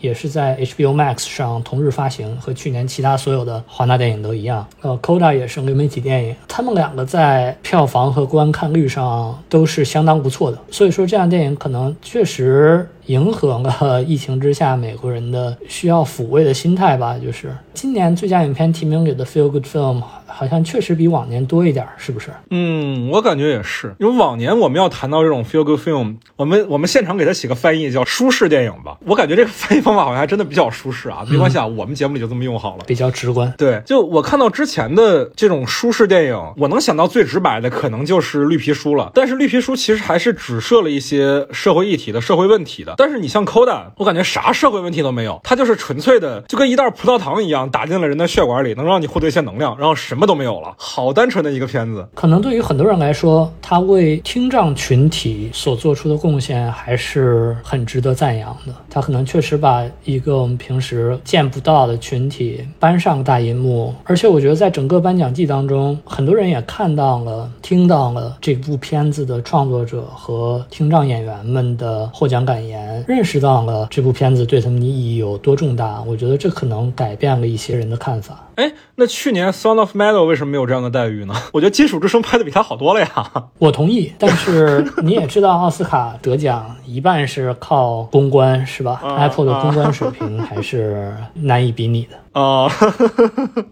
[0.00, 4.64] 也是在 HBO Max 上同日发行，和去年其他所有的华纳电影都一样。
[4.80, 10.58] 呃，Coda 也是流媒体电影，他们两个在票房和观看率上都是相当不错的。
[10.70, 17.18] 所以说，这样电影可能确实迎合了疫情之下美国人的需要抚慰的心态吧。
[17.18, 20.00] 就是今年最佳影片提名里的 feel good film。
[20.28, 22.30] 好像确实比往年多一点，是不是？
[22.50, 23.94] 嗯，我感觉也是。
[23.98, 28.98] 因为往年我们要谈到这种 feel good film，我们我们现场给它起个翻译叫舒适电影吧。
[29.06, 31.24] 我感觉这个翻译方法好像还真的比较舒适啊。
[31.28, 33.52] 没关系啊，我们节目里就这么用好了，比较直观。
[33.56, 39.10] 对，就我看到之前的这种舒适电影，我能想到最直白的可能就是绿皮书了。
[39.14, 42.94] 但是绿皮书其实还是只设了一些社会议题的社会问题的。
[42.96, 50.28] 但是你像 Coda，我感觉啥社会问题都没有，它就是纯粹的，就跟一袋葡萄糖一样打进了人的血管里，能让你获得一些能量，然后什什么。
[50.28, 52.06] 都没有了，好单纯的一个片子。
[52.14, 58.74] 可能对于很多人来说，他为听障群体所做出的贡献还是很值得赞扬的。
[58.90, 76.02] 他可能确实把一个我们平时见不到的群体搬上大银幕，而且我觉得在整个颁奖季当中，很多人也看到了、听到了这部片子的创作者和听障演员们的获奖感言，认识到了这部片子对他们的意义有多重大。
[76.02, 78.44] 我觉得这可能改变了一些人的看法。
[78.58, 81.34] 哎，那去年《Sound of Metal》为什么没有这样的待遇呢？
[81.54, 83.08] 我觉得《金属之声》拍的比它好多了呀。
[83.60, 92.18] 我同意，但是 你也知道，奥斯卡得奖一半是靠公关，是吧？Apple 的公关水平还是难以比拟的。
[92.32, 92.68] 啊，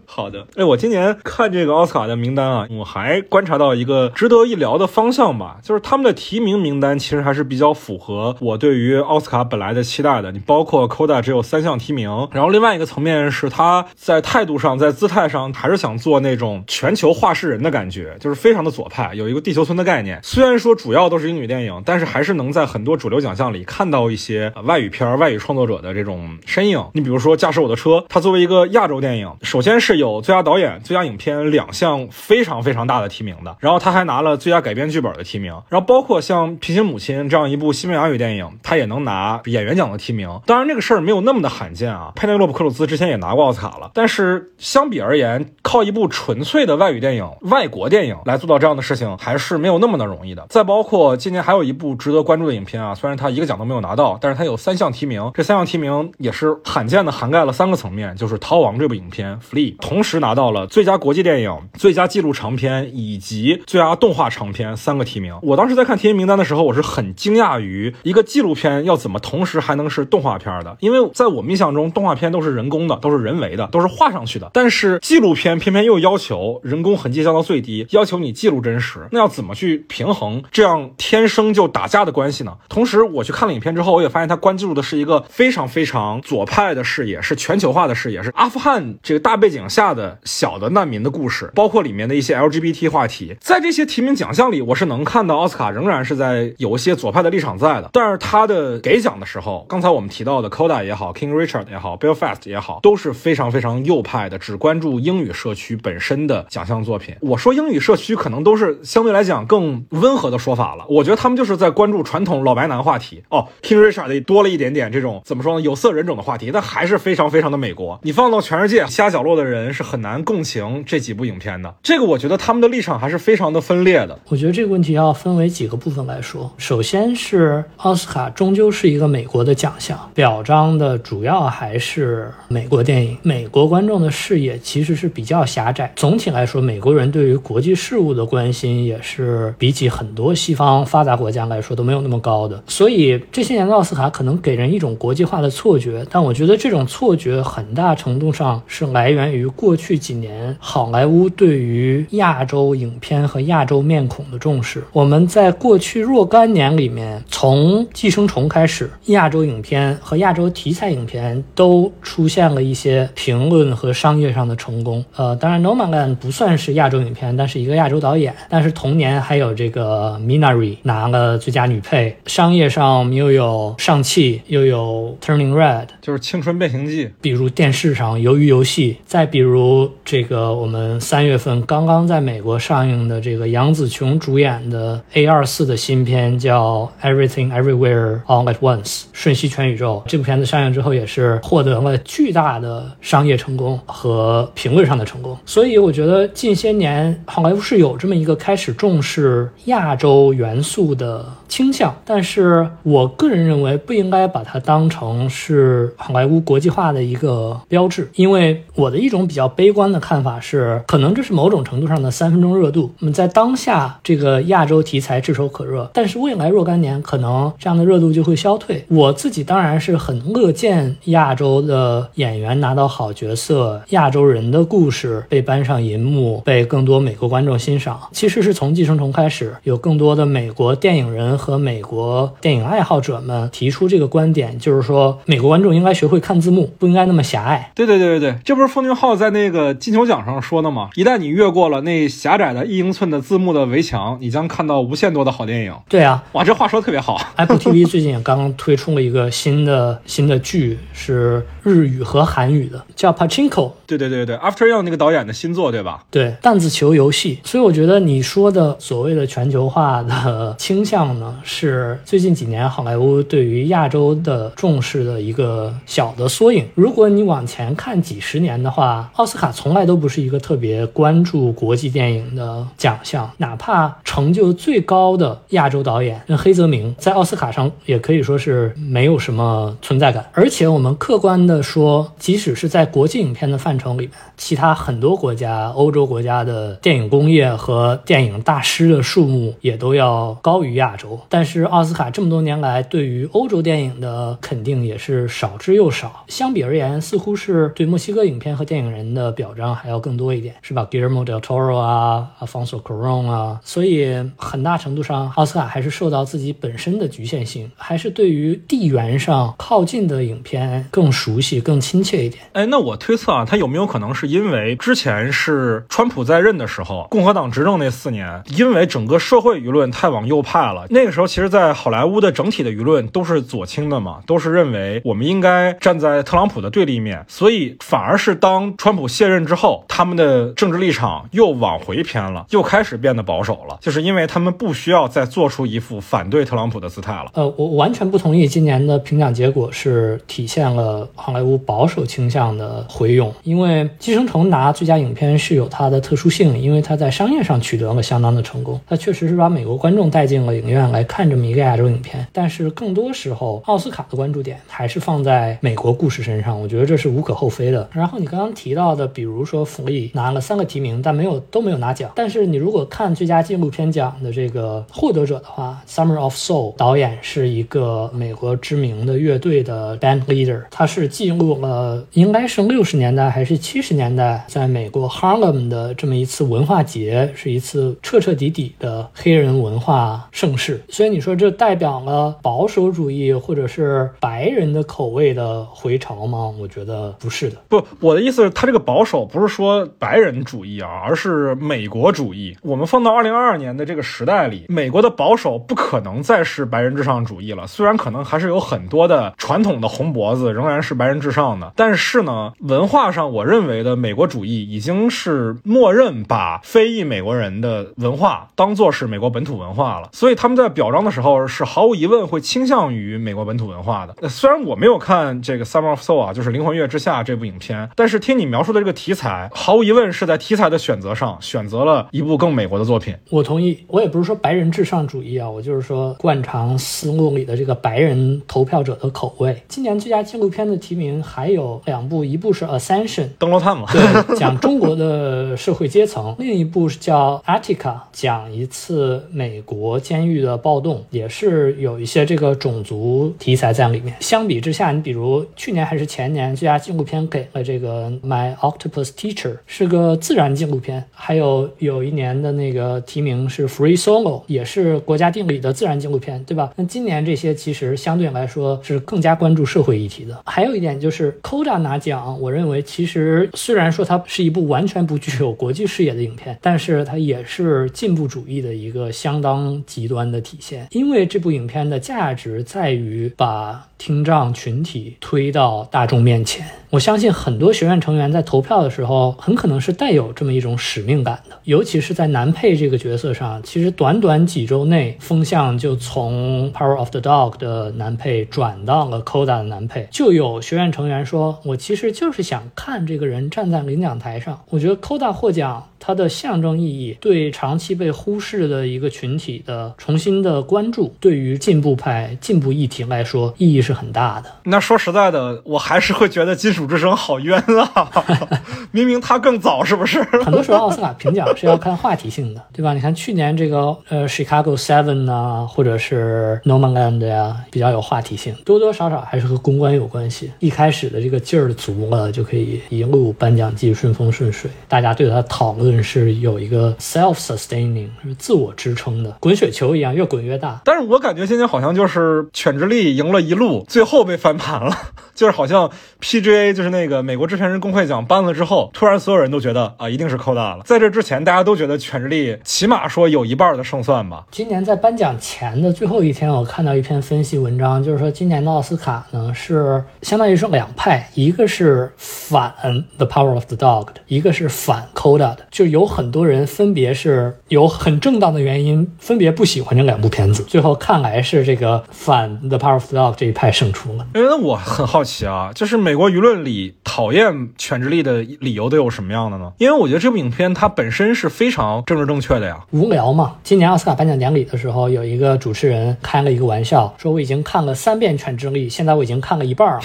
[0.05, 0.45] 好的。
[0.55, 10.31] 哎，我今年看这个奥斯卡的名单啊，我还观察到一个值得一聊的方向吧，就是他们的提名名单其实还是比较符合我对于奥斯卡本来的期待的。
[10.31, 20.19] 你包括 Coda 只有三项提名，然后另外一个层面是他在态度上、在姿态上还是想做那种全球话事人的感觉，就是非常的左派，有一个地球村的概念。
[20.23, 26.83] 虽然说主要都是英语电影，但是还是能在很多主流奖项里看到一些外语片、外语创作者的这种身影。
[26.93, 40.27] 你比如说《驾驶我的车》，它作为一个亚洲电影，首先是有最佳导演、最佳影片两项非常非常大的提名的，然后他还拿了最佳改编剧本的提名，然后包括像《平行母亲》这样一部西班牙语电影，他也能拿演员奖的提名。
[40.45, 42.11] 当然，这个事儿没有那么的罕见啊。
[42.15, 50.45] 佩内洛普·克鲁兹之前也拿过奥斯卡了，但是相比而言，靠一部纯粹的外语电影、外国电影来做到这样的事情，还是没有那么的容易的。
[50.49, 65.33] 再包括今年还有一部值得关注的影片啊，虽然他一个奖都没有拿到，但是他有三项提名，这三项提名也是罕见的涵盖了三个层面，就是《逃亡》这部影片《Flee》，同时拿到了最佳国际电影、最佳纪录长片以及最佳动画长片三个提名。
[65.43, 74.51] 我当时在看提名名单的时候，我是很惊讶于一个纪录片要怎么同时还能是动画片的，因为在我们印象中，动画片都是人工的，都是人为的，都是画上去的。
[74.57, 82.57] 但是纪录片偏偏又要求人工痕迹降到最低，要求你记录真实，那要怎么去平衡这样天生就打架的关系呢？
[82.67, 93.37] 同时，我去看了影片之后，我也发现他关注的是一个非常非常左派的视野，是全球化的视野，是阿富汗这个大背景下的小的难民的故事，包括里面的一些 LGBT 话题。
[93.39, 97.91] 在这些提名奖项里，我是能看到奥斯卡仍然是在有一些左派的立场在的。
[97.93, 107.15] 但是他的给奖的时候，刚才我们提到的 Coda 也好，King Richard 也好，Belfast 也好，都是非常非常右派的，只关注英语社区本身的奖项作品。
[107.21, 110.85] 我说英语社区可能都是相对来讲更温和的说法了。
[110.89, 113.23] 我觉得他们就是在关注传统老白男话题。
[113.29, 117.99] 哦，King Richard 多了一点点这种怎么说呢，有色人种的话题，但还是非常非常的美国。
[118.03, 121.75] 你放到全世界其他角落的人是很难共情这几部影片的。
[121.83, 124.19] 这个我觉得他们的立场还是非常的分裂的。
[124.29, 126.51] 我觉得这个问题要分为几个部分来说。
[126.57, 133.17] 首先是奥斯卡终究是一个美国的奖项，表彰的主要还是美国电影。
[133.23, 135.89] 美国观众的视野其实是比较狭窄。
[135.95, 142.61] 总体来说，美国人对于国际事务的关心也是比起很多西方发达国家来说都没有那么高的。
[142.67, 154.83] 所以这些年的奥斯卡可能给人一种国际化的错觉，但我觉得这种错觉很大程度上是来源于过去几年好莱坞对于亚洲影片和亚洲面孔的重视。
[154.91, 165.03] 我们在过去若干年里面，从《寄生虫》开始，亚洲影片和亚洲题材影片都出现了一些评论和商业上的成功。
[165.15, 168.33] 呃，当然，《Nomadland》不算是亚洲影片，但是一个亚洲导演。
[168.49, 172.17] 但是同年还有这个 Minari 拿了最佳女配。
[172.25, 177.05] 商业上，又有上汽，又有 Turning Red，就是《青春变形记》。
[177.21, 190.03] 比如电视上《鱿鱼游戏》，再比如这个我们三月份刚刚在美国上映的这个杨紫琼主演的 A 二四的新片叫《Everything Everywhere All at Once》，瞬息全宇宙。
[190.07, 195.37] 这部片子上映之后也是获得了巨大的商业成功和和评论上的成功。
[195.45, 212.91] 所以我觉得近些年好莱坞是有这么一个开始重视亚洲元素的倾向，但是我个人认为不应该把它当成是好莱坞国际化的一个标志，因为我的一种比较悲观的看法是，可能这是某种程度上的三分钟热度。
[212.99, 218.83] 那么在当下这个亚洲题材炙手可热，但是未来若干年可能这样的热度就会消退。
[218.89, 227.99] 我自己当然是很乐见亚洲的演员拿到好角色，亚洲人的故事被搬上银幕，被更多美国观众欣赏。
[228.11, 237.71] 其实是从《寄生虫》开始，有更多的美国电影人和美国电影爱好者们提出这个观点，就是说美国观众应该学会看字幕，不应该那么狭隘。
[237.73, 240.89] 对对对对对，这不是奉俊昊在那个金球奖上说的吗？
[240.95, 245.73] 一旦你越过了那狭窄的一英寸的字幕的围墙，你将看到无限多的好电影。
[245.87, 247.17] 对啊，哇，这话说的特别好。
[247.37, 253.71] Apple TV 最近也刚刚推出了一个新的新的剧，是日语和韩语的，叫 Pachinko。
[253.85, 256.03] 对对对对，After Young 那个导演的新作，对吧？
[256.11, 257.39] 对，弹子球游戏。
[257.45, 266.65] 所以我觉得你说的所谓的全球化的倾向呢，是最近几年好莱坞对于亚洲的重视的一个小的缩影。
[266.75, 280.29] 如果你往前看几十年的话，奥斯卡从来都不是一个特别关注国际电影的奖项，哪怕成就最高的亚洲导演黑泽明，在奥斯卡上也可以说是没有什么存在感。
[280.33, 291.16] 而且我们客观的说，即使是在国际影片的范畴里面，其他很多国家，欧洲国家的电影工业和电影大师的数目也都要高于亚洲。
[291.29, 296.25] 但是奥斯卡这么多年来对于欧洲电影的肯定也是少之又少。
[296.27, 312.43] 相比而言，似乎是对墨西哥影片和电影人的表彰还要更多一点，是吧？Guillermo del Toro 啊，Alfonso Cuarón 啊，所以很大程度上，奥斯卡还是受到自己本身的局限性，还是对于地缘上靠近的影片更熟悉、更亲切一点。
[312.53, 337.31] 哎，那我推测啊，他有没有可能是因为之前是川普在任的时候，共和党执政那四年，因为整个社会舆论太往右派了，那个个时候，其实，在好莱坞的整体的舆论都是左倾的嘛，都是认为我们应该站在特朗普的对立面，所以反而是当川普卸任之后，他们的政治立场又往回偏了，又开始变得保守了，就是因为他们不需要再做出一副反对特朗普的姿态了。
[337.33, 352.25] 呃，我完全不同意今年的评奖结果是体现了好莱坞保守倾向的回涌，因为《寄生虫》拿最佳影片是有它的特殊性，因为它在商业上取得了相当的成功，它确实是把美国观众带进了影院来来看这么一个亚洲影片。
[352.33, 357.87] 但是更多时候，奥斯卡的关注点还是放在美国故事身上，我觉得这是无可厚非的。
[357.93, 362.11] 然后你刚刚提到的，比如说福利拿了三个提名，但没有都没有拿奖。
[362.15, 380.81] 但是你如果看最佳纪录片奖的这个获得者的话，《Summer of Soul》导演是一个美国知名的乐队的 band leader，他是记录了应该是六十年代还是七十年代在美国 Harlem 的这么一次文化节，是一次彻彻底底的黑人文化盛世。
[380.89, 386.51] 所以你说这代表了保守主义或者是白人的口味的回潮吗？
[386.59, 387.57] 我觉得不是的。
[387.67, 392.55] 不，我的意思是，他这个保守不是说白人主义啊，而是美国主义。
[392.61, 397.65] 我们放到二零二二年的这个时代里，美国的保守不可能再是白人至上主义了。
[397.67, 410.09] 虽然可能还是有很多的传统的红脖子仍然是白人至上的，但是呢，文化上我认为的美国主义已经是默认把非裔美国人的文化当做是美国本土文化了。
[410.13, 414.13] 所以他们在表彰的时候是毫无疑问会倾向于美国本土文化的。
[414.21, 423.15] 呃虽然我没有看这个《Summer of Soul》啊，就是《灵魂乐之下》这部影片，但是听你描述的这个题材，毫无疑问是在题材的选择上选择了一部更美国的作品。
[423.31, 429.63] 我同意，我也不是说白人至上主义啊，我就是说惯常思路里的这个白人投票者的口味。
[429.67, 437.75] 今年最佳纪录片的提名还有两部，一部是《Ascension》，登楼探嘛，对，讲中国的社会阶层；另一部是叫《Attica》，
[438.11, 444.13] 讲一次美国监狱的暴动，也是有一些这个种族题材在里面。
[444.19, 456.73] 相比之下，你比如去年还是前年，最佳纪录片给了这个《My Octopus Teacher》，是个自然纪录片；还有有一年的那个提名是《Free Solo》，也是国家地理的自然纪录片，对吧？
[456.75, 460.37] 那今年这些其实相对来说是更加关注社会议题的。
[460.45, 470.87] 还有一点就是《Coda》拿奖，我认为其实虽然说它是一部完全不具有国际视野的影片，但是它也是进步主义的一个相当极端的体现。
[470.91, 476.65] 因为这部影片的价值在于把听障群体推到大众面前。
[476.89, 483.61] 我相信很多学院成员在投票的时候，很可能是带有这么一种使命感的，尤其是在男配这个角色上。
[483.63, 490.07] 其实短短几周内，风向就从《Power of the Dog》的男配转到了《Coda》的男配。
[490.11, 495.89] 就有学院成员说：“我其实就是想看这个人站在领奖台上。”我觉得《Coda》获奖。
[495.99, 504.51] 它的象征意义，对长期被忽视的一个群体的重新的关注，对于进步派、进步议题来说，意义是很大的。
[504.63, 508.11] 那说实在的，我还是会觉得《金属之声》好冤啊！
[508.91, 510.23] 明明它更早，是不是？
[510.43, 512.93] 很多时候奥斯卡评奖是要看话题性的，对吧？
[512.93, 520.51] 你看去年这个呃《Chicago Seven》啊，或者是《Nomadland》呀，比较有话题性，多多少少还是和公关有关系。
[520.59, 530.81] 一开始的这个劲儿足了，就可以一路颁奖季顺风顺水，大家对他讨论是有一个 self-sustaining，是自我支撑的，滚雪球一样，越滚越大。
[530.83, 534.95] 但是我感觉今年好像就是犬之力赢了一路，最后被翻盘了，
[535.33, 535.89] 就是好像
[536.21, 540.83] PGA 就是那个美国制片人工会奖颁了之后，突然所有人都觉得啊，一定是扣大了。
[540.85, 544.45] 在这之前，大家都觉得犬之力起码说有一半的胜算吧。
[544.51, 552.73] 今年在颁奖前的最后一天，我看到一篇分析文章，就是说今年的奥斯卡呢是相当于是两派，一个是反
[553.17, 560.63] The Power of the Dog 的，一个是反 Coda 的，就有很多人分别是有很正当的原因，分别不喜欢这两部片子。
[560.63, 564.25] 最后看来是这个反 The Power of the Dog 这一派胜出了。
[564.33, 569.71] 因为我很好奇啊，就是美国舆论里讨厌犬之力的理由都有什么样的呢？
[569.77, 572.79] 因为我觉得这部影片它本身是非常政治正确的呀。
[572.89, 573.57] 无聊嘛。
[573.63, 580.01] 今年奥斯卡颁奖典礼的时候，有一个主持人开了一个玩笑，说我已经看了三遍《犬之力》，现在我已经看了一半了。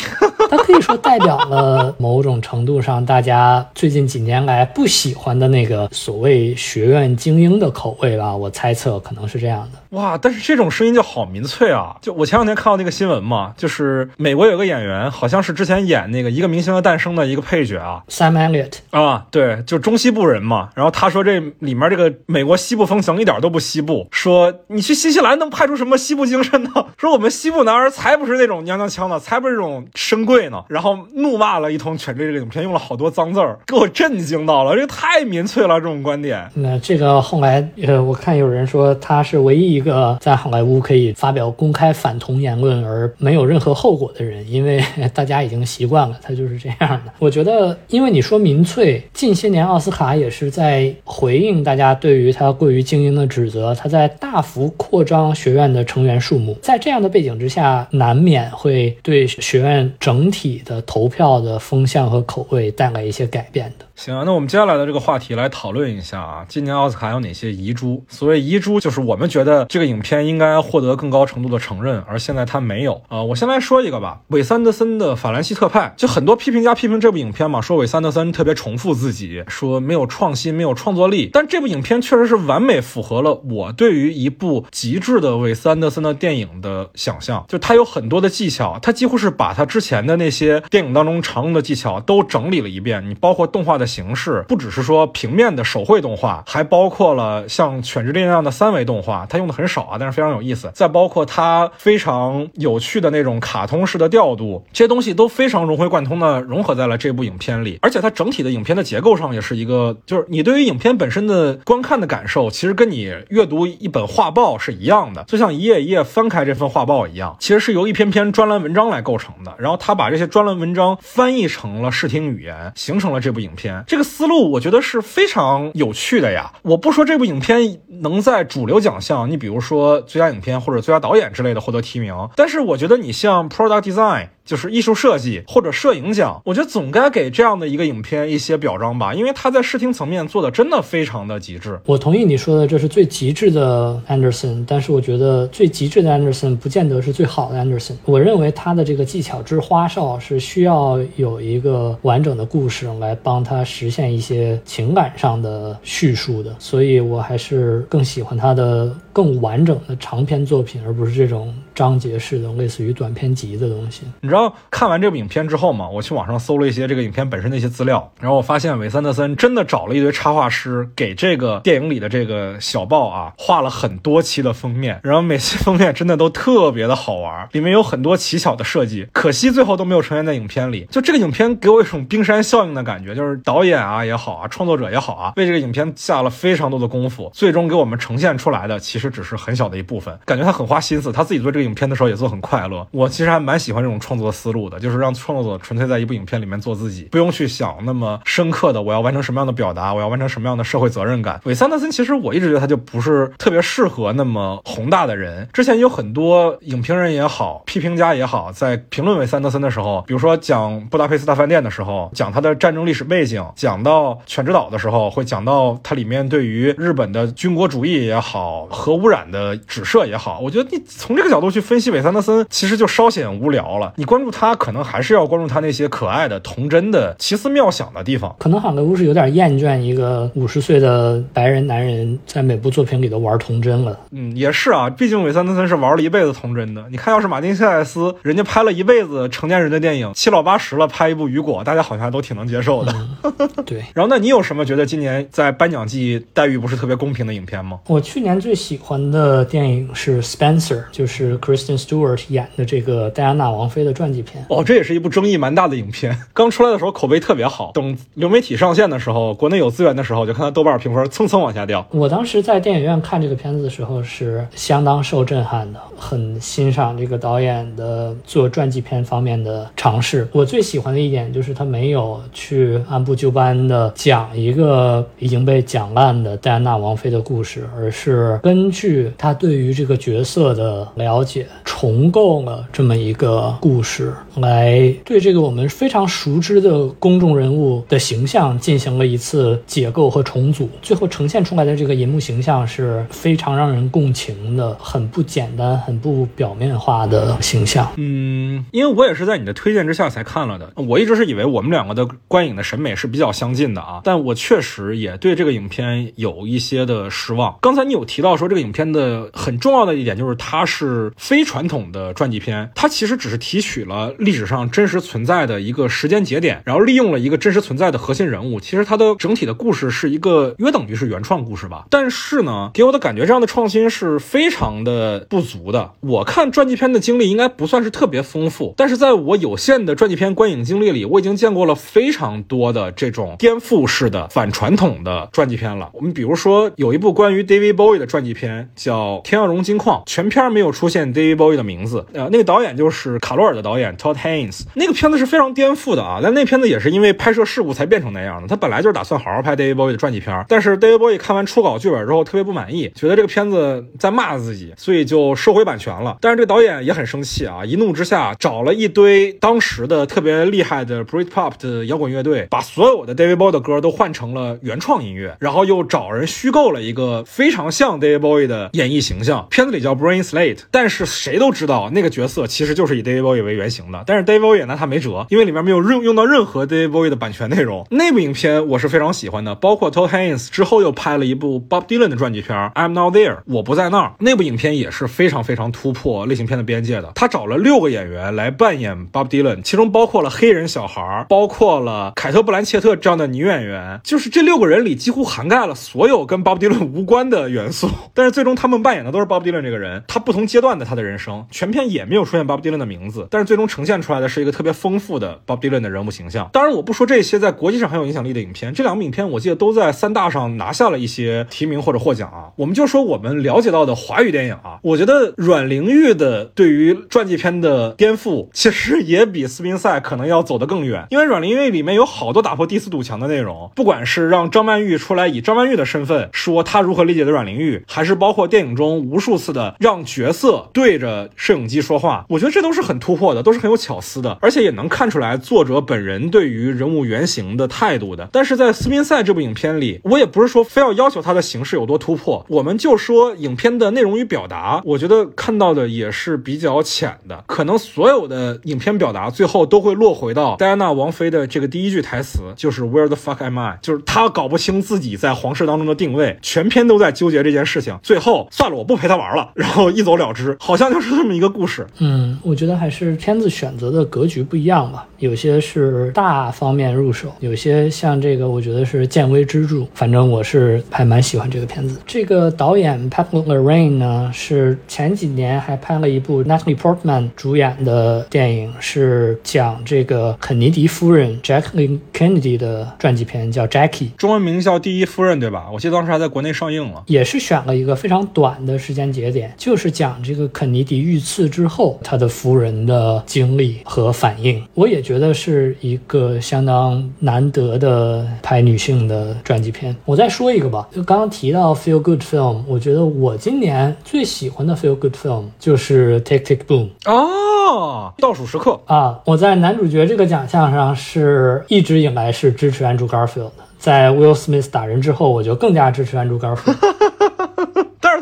[0.53, 8.37] 它可以说代表了某种程度上大家最近几年来不喜欢的那个所谓学院精英的口味吧。
[8.37, 9.82] 我猜测可能是这样的。
[9.93, 11.97] 哇，但是这种声音就好民粹啊！
[12.01, 20.71] 就我前两天看到那个新闻嘛，就是美国有个演员，好像是之前演那个《一个明星的诞生》的一个配角啊，Sam Elliott 啊，对，就中西部人嘛。
[20.75, 26.71] 然后他说这里面这个美国西部风情一点都不西部，说你去新西兰能拍出什么西部精神呢？
[26.97, 30.65] 说我们西部男儿才不是那种娘娘腔呢，才不是这种深贵呢。
[30.69, 36.49] 然后怒骂了一通犬之力这个影片，用了好多脏字儿，给我震惊到了，这个太民粹了，这种观点。
[36.55, 44.81] 那这个后来呃，我看有人说他是唯一一一个在好莱坞可以发表公开反同言论而没有任何后果的人，因为
[45.13, 47.13] 大家已经习惯了他就是这样的。
[47.19, 63.85] 我觉得，因为你说民粹，近些年奥斯卡也是在回应大家对于他过于精英的指责，他在大幅扩张学院的成员数目，在这样的背景之下，难免会对学院整体的投票的风向和口味带来一些改变的。
[63.95, 68.03] 行啊，那我们接下来的这个话题来讨论一下啊，今年奥斯卡有哪些遗珠？
[68.09, 73.23] 所谓遗珠，就是我们觉得这个影片应该获得更高程度的承认，而现在它没有啊。
[73.23, 81.29] 我先来说一个吧，韦斯安德森的《法兰西特派》，就很多批评家批评这部影片嘛，说韦斯安德森特别重复自己，说没有创新，没有创作力。
[81.33, 93.93] 但这部影片确实是完美符合了我对于一部极致的韦斯安德森的电影的想象，就他有很多的技巧，他几乎是把他之前的那些电影当中常用的技巧都整理了一遍，你包括动画的的。
[93.93, 100.71] 形式不只是说平面的手绘动画，还包括了像《犬之力》那样的三维动画，它用的很少啊，但是非常有意思。
[100.73, 107.79] 再包括它非常有趣的那种卡通式的调度，这些东西都非常融会贯通的融合在了这部影片里。
[107.83, 119.55] 而且它整体的影片的结构上也是一个，就是你对于影片本身的观看的感受，其实跟你阅读一本画报是一样的，就像一页一页翻开这份画报一样，其实是由一篇篇专栏文章来构成的。
[119.59, 123.72] 然后他把这些专栏文章翻译成了视听语言，形成了这部影片。
[123.87, 126.53] 这个思路我觉得是非常有趣的呀！
[126.63, 134.29] 我不说这部影片能在主流奖项，你比如说最佳影片或者最佳导演之类的获得提名，但是我觉得你像 Product Design。
[134.45, 141.79] 就是艺术设计或者摄影奖，我觉得总该给这样的一个影片一些表彰吧，因为他在视听层面做的真的非常的极致。
[141.87, 147.95] 我同意你说的，这是最极致的 Anderson，但是我觉得最极致的 Anderson 不见得是最好的 Anderson。
[148.05, 164.03] 我认为他的这个技巧之花哨是需要有一个完整的故事来帮他实现一些情感上的叙述的，所以我还是更喜欢他的更完整的长篇作品，而不是这种章节式的类似于短篇集的东西。
[164.21, 180.87] 你知道看完这部影片之后嘛，我去网上搜了一些这个影片本身的一些资料，然后我发现韦斯安德森真的找了一堆插画师给这个电影里的这个小报啊画了很多期的封面，然后每期封面真的都特别的好玩，里面有很多奇巧的设计，可惜最后都没有呈现在影片里。
[180.91, 190.19] 就这个影片给我一种冰山效应的感觉，就是导演啊也好啊，创作者也好啊，为这个影片下了非常多的功夫，最终给我们呈现出来的其实实只是很小的一部分。
[190.25, 192.87] 感觉他很花心思，他自己做这个影片的时候也做很快乐。
[192.91, 194.33] 我其实还蛮喜欢这种创作。
[194.33, 201.39] 思路的，就是让创作者纯粹在一部影片里面做自己，不用去想那么深刻的我要完成什么样的表达，我要完成什么样的社会责任感。
[201.45, 205.47] 韦斯安德森其实我一直觉得他就不是特别适合那么宏大的人。
[205.53, 220.39] 之前有很多影评人也好，批评家也好，在评论韦斯安德森的时候，比如说讲《布达佩斯大饭店》的时候，讲他的战争历史背景，讲到《犬之岛》的时候，会讲到它里面对于日本的军国主义也好和，核污染的指涉也好。
[220.39, 223.93] 我觉得你从这个角度去分析韦斯安德森，其实就稍显无聊了。
[223.97, 224.05] 你。
[224.13, 228.37] 关注他，可能还是要关注他那些可爱的、童真的、奇思妙想的地方。
[228.39, 233.99] 可能好莱坞是有点厌倦一个五十岁的白人男人在每部作品里都玩童真了。
[234.11, 236.85] 嗯，也是啊，毕竟韦斯安德森是玩了一辈子童真的。
[236.91, 242.95] 你看，要是马丁·谢塞斯，人家拍了一辈子成年人的电影，七老八十了拍一部《雨果》，大家好像还都挺能接受的。
[243.65, 243.83] 对。
[243.95, 247.81] 然后，那你有什么觉得今年在颁奖季待遇不是特别公平的影片吗？
[247.87, 253.93] 我去年最喜欢的电影是《Spencer》，就是 Kristen Stewart 演的这个戴安娜王妃的。
[253.93, 256.19] 传记片哦，这也是一部争议蛮大的影片。
[256.33, 261.87] 刚出来的时候口碑特别好，等流媒体上线的时候，国内有资源的时候，就看它豆瓣评分蹭蹭往下掉。
[261.91, 270.27] 我当时在电影院看这个片子的时候是相当受震撼的，很欣赏这个导演的做传记片方面的尝试。
[270.33, 284.13] 我最喜欢的一点就是他没有去按部就班的讲一个已经被讲烂的戴安娜王妃的故事，而是根据他对于这个角色的了解，重构了这么一个故事。
[284.37, 297.93] 来对这个我们非常熟知的公众人物的形象进行了一次解构和重组，最后呈现出来的这个银幕形象是非常让人共情的，很不简单、很不表面化的形象。
[297.99, 307.59] 嗯，因为我也是在你的推荐之下才看了的，我一直是以为我们两个的观影的审美是比较相近的啊，但我确实也对这个影片有一些的失望。
[307.61, 313.83] 刚才你有提到说这个影片的很重要的一点就是它是非传统的传记片，它其实只是提取。
[313.83, 318.61] 了历史上真实存在的一个时间节点，然后利用了一个真实存在的核心人物。
[318.61, 321.87] 其实它的整体的故事是一个约等于是原创故事吧。
[321.91, 325.91] 但是呢，给我的感觉这样的创新是非常的不足的。
[326.01, 335.91] 我看传记片的经历应该不算是特别丰富，但是在我有限的传记片观影经历里，我已经见过了非常多的这种颠覆式的反传统的传记片了。
[335.95, 342.05] 我们比如说有一部关于 David Bowie 的传记片，叫《天鹅绒金矿》，全片没有出现 David Bowie 的名字。
[342.13, 344.63] 呃，那个导演就是卡罗尔的导演 Todd Haynes。
[344.75, 348.49] 那个片子是非常颠覆的啊，但那片子也是因为拍摄事故才变成那样的。
[348.49, 356.17] 他本来就是打算好好拍 David Bowie 的传记片，但是 David Bowie 看完初稿剧本之后特别不满意，觉得这个片子在骂自己，所以就收回版权了。
[356.21, 369.47] 但是这个导演也很生气啊，一怒之下找了一堆当时的特别厉害的 Britpop 的摇滚乐队，把所有的 David Bowie 的歌都换成了原创音乐，然后又找人虚构了一个非常像 David Bowie boy 的演绎形象。
[369.51, 374.03] 片子里叫 Brain Slate，但是谁都知道那个角色其实就是以 David Bowie 为原型的。
[374.07, 377.87] 但是 David Bowie 也拿他没辙，因为里面没有用用到任何 David Bowie 的版权内容。
[377.91, 384.15] 那部影片我是非常喜欢的，包括 Todd Haynes 之后又拍了一部 Bob Dylan 的传记片《I'm Not There》，我不在那儿。
[384.21, 387.13] 那部影片也是非常非常突破类型片的边界的。
[387.15, 397.89] 他找了六个演员来扮演 Bob Dylan，其中包括了黑人小孩，包括了凯特·布兰切特这样的女演员，就是这六个人里几乎涵盖了所有跟 Bob Dylan 无关的元素。
[398.15, 406.49] 但 但是最终他们扮演的都是 Bob Dylan 这个人，他不同阶段的他的人生，全片也没有出现 Bob Dylan 的名字，但是最终呈现出来的是一个特别丰富的 Bob Dylan 的人物形象。
[406.53, 412.53] 当然，我不说这些在国际上很有影响力的影片，这两部影片我记得都在三大上拿下了一些提名或者获奖啊。
[412.55, 438.29] 我们就说我们了解到的华语电影啊，我觉得阮玲玉的对于传记片的颠覆，其实也比斯宾塞可能要走得更远，因为阮玲玉里面有好多打破第四堵墙的内容，不管是让张曼玉出来以张曼玉的身份说她如何理解的阮玲玉，还是包括电影中无数次的让角色对着摄影机说话，我觉得这都是很突破的，都是很有巧思的，而且也能看出来作者本人对于人物原型的态度的。
[438.33, 453.79] 但是在斯宾塞这部影片里，我也不是说非要要求它的形式有多突破，我们就说影片的内容与表达，我觉得看到的也是比较浅的，可能所有的影片表达最后都会落回到戴安娜王妃的这个第一句台词，就是 Where the fuck am I？
[453.83, 461.87] 就是她搞不清自己在皇室当中的定位，全篇都在纠结这件事情，最后算了，我不陪他玩了，然后一走了之，好像就是这么一个故事。
[461.99, 469.87] 嗯，我觉得还是片子选择的格局不一样吧，有些是大方面入手，有些像这个，我觉得是见微知著。
[469.95, 472.01] 反正我是还蛮喜欢这个片子。
[472.07, 484.11] 这个导演 Patrick Lorraine 呢，是前几年还拍了一部 Natalie Portman 主演的电影，是讲这个肯尼迪夫人 Jacqueline Kennedy 的传记片，叫 Jackie。
[484.17, 485.67] 中文名叫《第一夫人》，对吧？
[485.73, 487.05] 我记得当时还在国内上映了。
[487.07, 494.63] 也是选了一个非常短的时间节点，就是讲这个肯尼迪遇刺之后，他的夫人的经历和反应。
[494.75, 499.95] 我也觉得是一个相当难得的拍女性的传记片。
[500.05, 508.81] 我再说一个吧，就刚刚提到 feel good film，我觉得我今年最喜欢的 feel good film 就是《Tick Tick Boom》哦，倒数时刻。
[508.87, 509.21] 啊。
[509.25, 516.77] 我在男主角这个奖项上是一直以来是支持 Andrew Garfield 的，在 Will Smith 打人之后，我就更加支持 Andrew Garfield。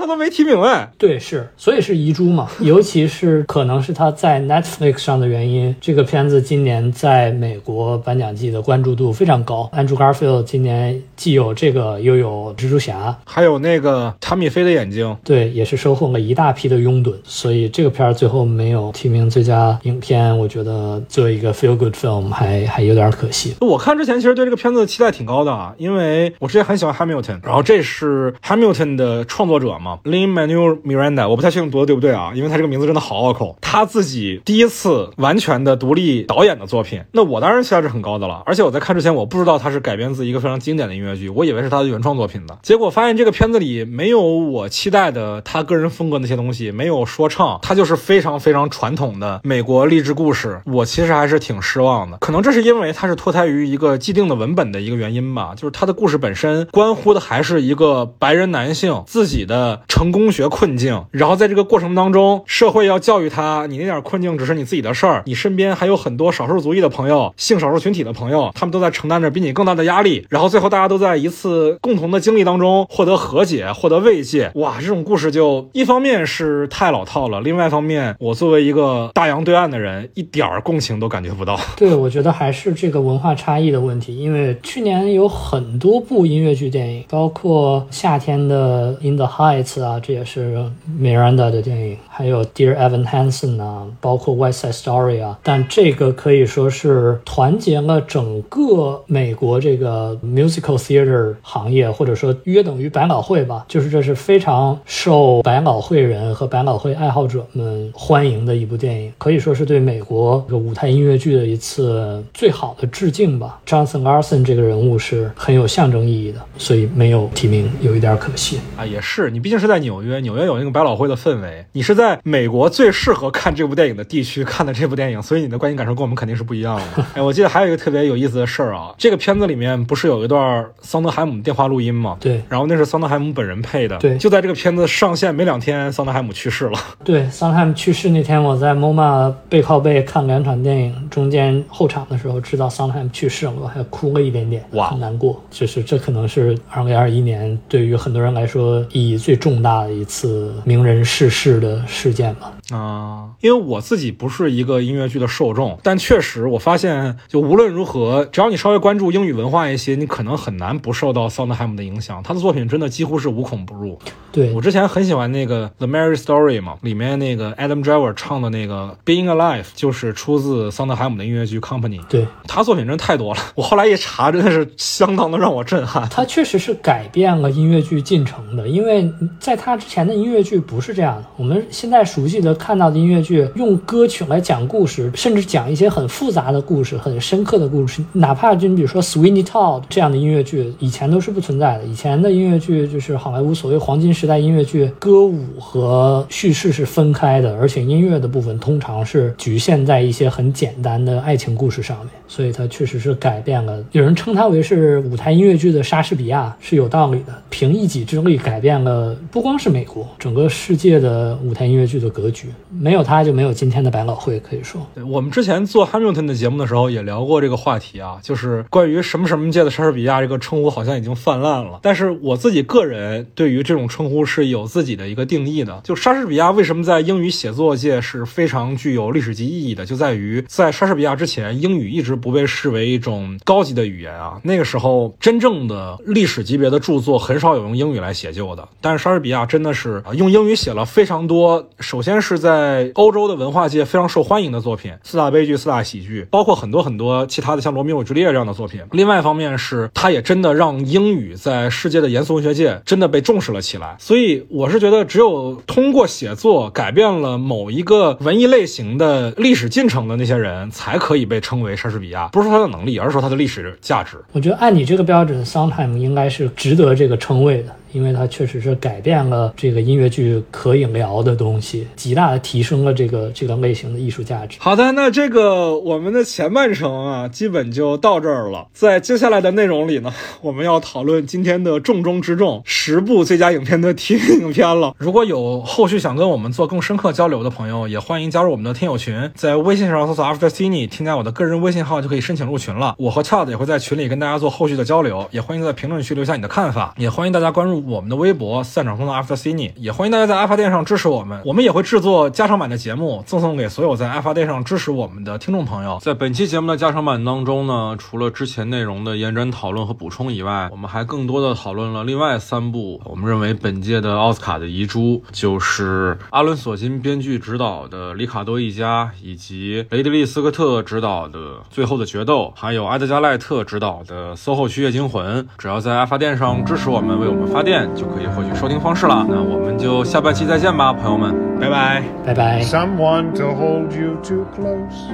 [0.00, 2.48] 他都没提名哎，对，是，所以是遗珠嘛。
[2.60, 9.70] 尤其是可能是他在 Netflix 上的原因，这个片子今年在美国颁奖季的关注度非常高。
[9.74, 17.14] Andrew Garfield 今年既有这个，又有蜘蛛侠，还有那个汤米菲的眼睛，对，也是收获了一大批的拥趸。
[17.24, 23.54] 所以这个片儿最后没有提名最佳影片，我觉得作为一个 feel good film 还还有点可惜。
[23.60, 33.56] 我看之前其实对这个片子的期待挺高的啊，因为我之前很喜欢 Hamilton，然后这是 Hamilton 的创作者嘛，Lin Manuel Miranda，我不太确定读的对不对啊，因为他这个名字真的好拗口。
[33.60, 38.42] 他自己第一次完全的独立导演的作品，那我当然期待是很高的了。
[38.46, 42.58] 而且我在看之前，我不知道他是改编自一个非常经典的音乐剧，我以为是他的原创作品的。
[42.62, 50.60] 结果发现这个片子里没有我期待的他个人风格那些东西，没有说唱，他就是非常非常传统的美国励志故事。
[50.66, 74.50] 我其实还是挺失望的，可能这是因为他是脱胎于一个既定的文本的一个原因吧，就是他的故事本身关乎的还是一个白人男性自己的成功学困境，然后在这个过程当中，社会要教育他，你那点困境只是你自己的事儿，你身边还有很多少数族裔的朋友、性少数群体的朋友，他们都在承担着比你更大的压力，然后最后大家都在一次共同的经历当中获得和解、获得慰藉。
[74.54, 81.58] 哇，这种故事就一方面是太老套了，另外一方面，我作为一个大洋对岸的人，一点儿共情都感觉不到。
[81.76, 90.58] 对，我觉得还是这个文化差异的问题，因为去年有很多部音乐剧电影，包括夏天的《In the Heights》啊，这也是
[90.98, 113.60] Miranda 的电影，还有 Dear Evan Hansen 啊，包括 West Side Story 啊，但这个可以说是团结了整个美国这个 musical theater 行业，或者说约等于百老汇吧，就是这是非常受百老汇人和百老汇爱好者们欢迎的一部电影，可以说是对美国这个舞台音乐剧的一次最好的致敬吧。
[113.66, 118.58] Johnson Larson 这个人物是很有象征意义的，所以没有提名有一点可惜。
[118.76, 127.04] 啊，也是，你毕竟是在纽约，纽约有那个百老汇的氛围，你是在美国最适合看这部电影的地区看的这部电影，所以你的观影感受跟我们肯定是不一样的。
[127.14, 132.16] 哎，我记得还有一个特别有意思的事儿啊，这个片子里面不是有一段桑德海姆电话录音吗？
[132.18, 133.98] 对，然后那是桑德海姆本人配的。
[133.98, 136.78] 对，就在这个片子上线没两天，桑德海姆去世了。
[137.04, 145.42] 对，桑德海姆去世那天，我在 MoMA 背靠背看两场电影，中间后场的时候知道桑德海姆去世了，我还哭了一点点，哇，很难过。
[145.50, 152.52] 就是这可能是二零二一年对于很多人来说意义最重大的一次名人逝世的事件吧。
[152.70, 162.22] 啊，因为我自己不是一个音乐剧的受众，但确实我发现，就无论如何，只要你稍微关注英语文化一些，你可能很难不受到桑德海姆的影响。
[162.22, 163.98] 他的作品真的几乎是无孔不入。
[164.30, 172.00] 对我之前很喜欢那个《The Mary Story》嘛，里面那个 Adam Driver 唱的那个《Being Alive》就是出自桑德海姆的音乐剧《Company》。
[172.08, 176.08] 对他作品真太多了，我后来一查，真的是相当的让我震撼。
[176.08, 179.10] 他确实是改变了音乐剧进程的，因为
[179.40, 181.24] 在他之前的音乐剧不是这样的。
[181.36, 191.84] 我们现在熟悉的看到的音乐剧，用歌曲来讲故事，甚至讲一些很复杂的故事、很深刻的故事，哪怕就你比如说《Sweeney Todd》这样的音乐剧，以前都是不存在的。
[191.84, 203.82] 以前的音乐剧就是好莱坞所谓黄金时代音乐剧，歌舞和叙事是分开的，而且音乐的部分通常是局限在一些很简单的爱情故事上面，所以它确实是改变了。
[203.92, 207.32] 有人称它为是舞台音乐剧的莎士比亚，是有道理的。
[207.48, 212.48] 凭一己之力改变了不光是美国，整个世界的舞台音乐剧的格局。
[212.70, 214.86] 没有它就没有今天的百老汇，可以说。
[215.08, 221.80] 我们之前做 Hamilton 的节目的时候也聊过这个话题啊，就是关于什么什么界的莎士比亚这个称呼好像已经泛滥了。
[221.82, 225.80] 但是我自己个人对于这种称呼是有自己的一个定义的。
[225.84, 234.40] 就莎士比亚为什么在英语写作界是非常具有历史级意义的，就在于在莎士比亚之前，英语一直不被视为一种高级的语言啊。
[234.42, 238.68] 那个时候，真正的历史级别的著作很少有用英语来写就的。
[238.80, 241.68] 但是莎莎士比亚真的是啊，用英语写了非常多。
[241.80, 248.80] 首先是在欧洲的文化界非常受欢迎的作品，四大悲剧、四大喜剧，包括很多很多其他的像《罗密欧与朱丽叶》这样的作品。
[248.92, 253.96] 另外一方面是，他也真的让英语在世界的严肃文学界真的被重视了起来。
[253.98, 262.28] 所以我是觉得，只有通过写作改变了某一个文艺类型的历史进程的那些人，才可以被称为莎士比亚。
[262.28, 264.16] 不是说他的能力，而是说他的历史价值。
[264.30, 267.74] 我觉得按你这个标准，桑海姆应该是值得这个称谓的。
[267.92, 274.58] 因为它确实是改变了这个音乐剧可以聊的东西，极大的提升了这个这个类型的艺术价值。
[274.60, 278.66] 好的，那这个我们的前半程啊，基本就到这儿了。
[278.72, 280.12] 在接下来的内容里呢，
[280.42, 284.94] 我们要讨论今天的重中之重——十部最佳影片的提名影片了。
[284.98, 292.94] 如果有后续想跟我们做更深刻交流的朋友，也欢迎加入我们的听友群，在微信上搜索 After Cine，添加我的个人微信号就可以申请入群了。
[292.98, 297.79] 我和 Chad 也会在群里跟大家做后续的交流，也欢迎在评论区留下你的看法，也欢迎大家关注。
[297.86, 305.98] 我们的微博散场中的 After Cine，也欢迎大家在阿发电上支持我们，我们也会制作加长版的节目，赠送给所有在阿发电上支持我们的听众朋友。
[306.02, 321.38] 在本期节目的加长版当中呢，除了之前内容的延展讨论和补充以外，我们还更多的讨论了另外三部我们认为本届的奥斯卡的遗珠，就是阿伦·索金编剧执导的《里卡多一家》，以及雷德利·斯科特执导的
[321.70, 325.44] 《最后的决斗》，还有埃德加·赖特执导的《SOHO 区夜惊魂》。
[325.58, 329.25] 只要在阿发电上支持我们，为我们发电，就可以获取收听方式了。
[329.27, 332.61] 那我们就下半期再见吧，朋友们，拜拜，拜拜。
[332.61, 335.09] Someone to hold you too close,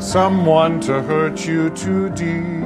[0.00, 2.64] someone to hurt you too deep,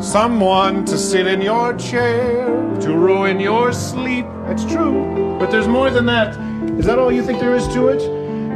[0.00, 2.46] someone to sit in your chair
[2.80, 4.26] to ruin your sleep.
[4.48, 6.36] That's true, but there's more than that.
[6.78, 8.02] Is that all you think there is to it?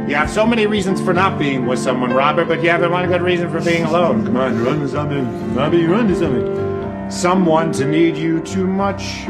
[0.07, 3.07] You have so many reasons for not being with someone, Robert, but you haven't one
[3.07, 4.25] good reason for being alone.
[4.25, 5.25] Come on, run to something.
[5.55, 6.43] Bobby, run to something.
[7.08, 9.26] Someone to need you too much.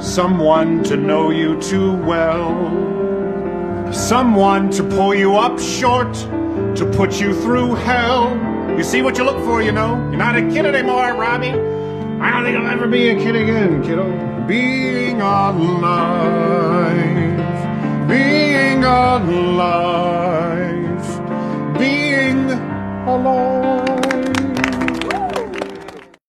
[0.00, 3.92] Someone to know you too well.
[3.92, 6.14] Someone to pull you up short,
[6.76, 8.36] to put you through hell.
[8.76, 9.96] You see what you look for, you know?
[10.10, 11.50] You're not a kid anymore, Robbie.
[11.50, 14.46] I don't think I'll ever be a kid again, kiddo.
[14.46, 16.08] Being alive.
[18.08, 19.38] Being alive.
[21.76, 22.52] Being
[23.08, 23.87] alone.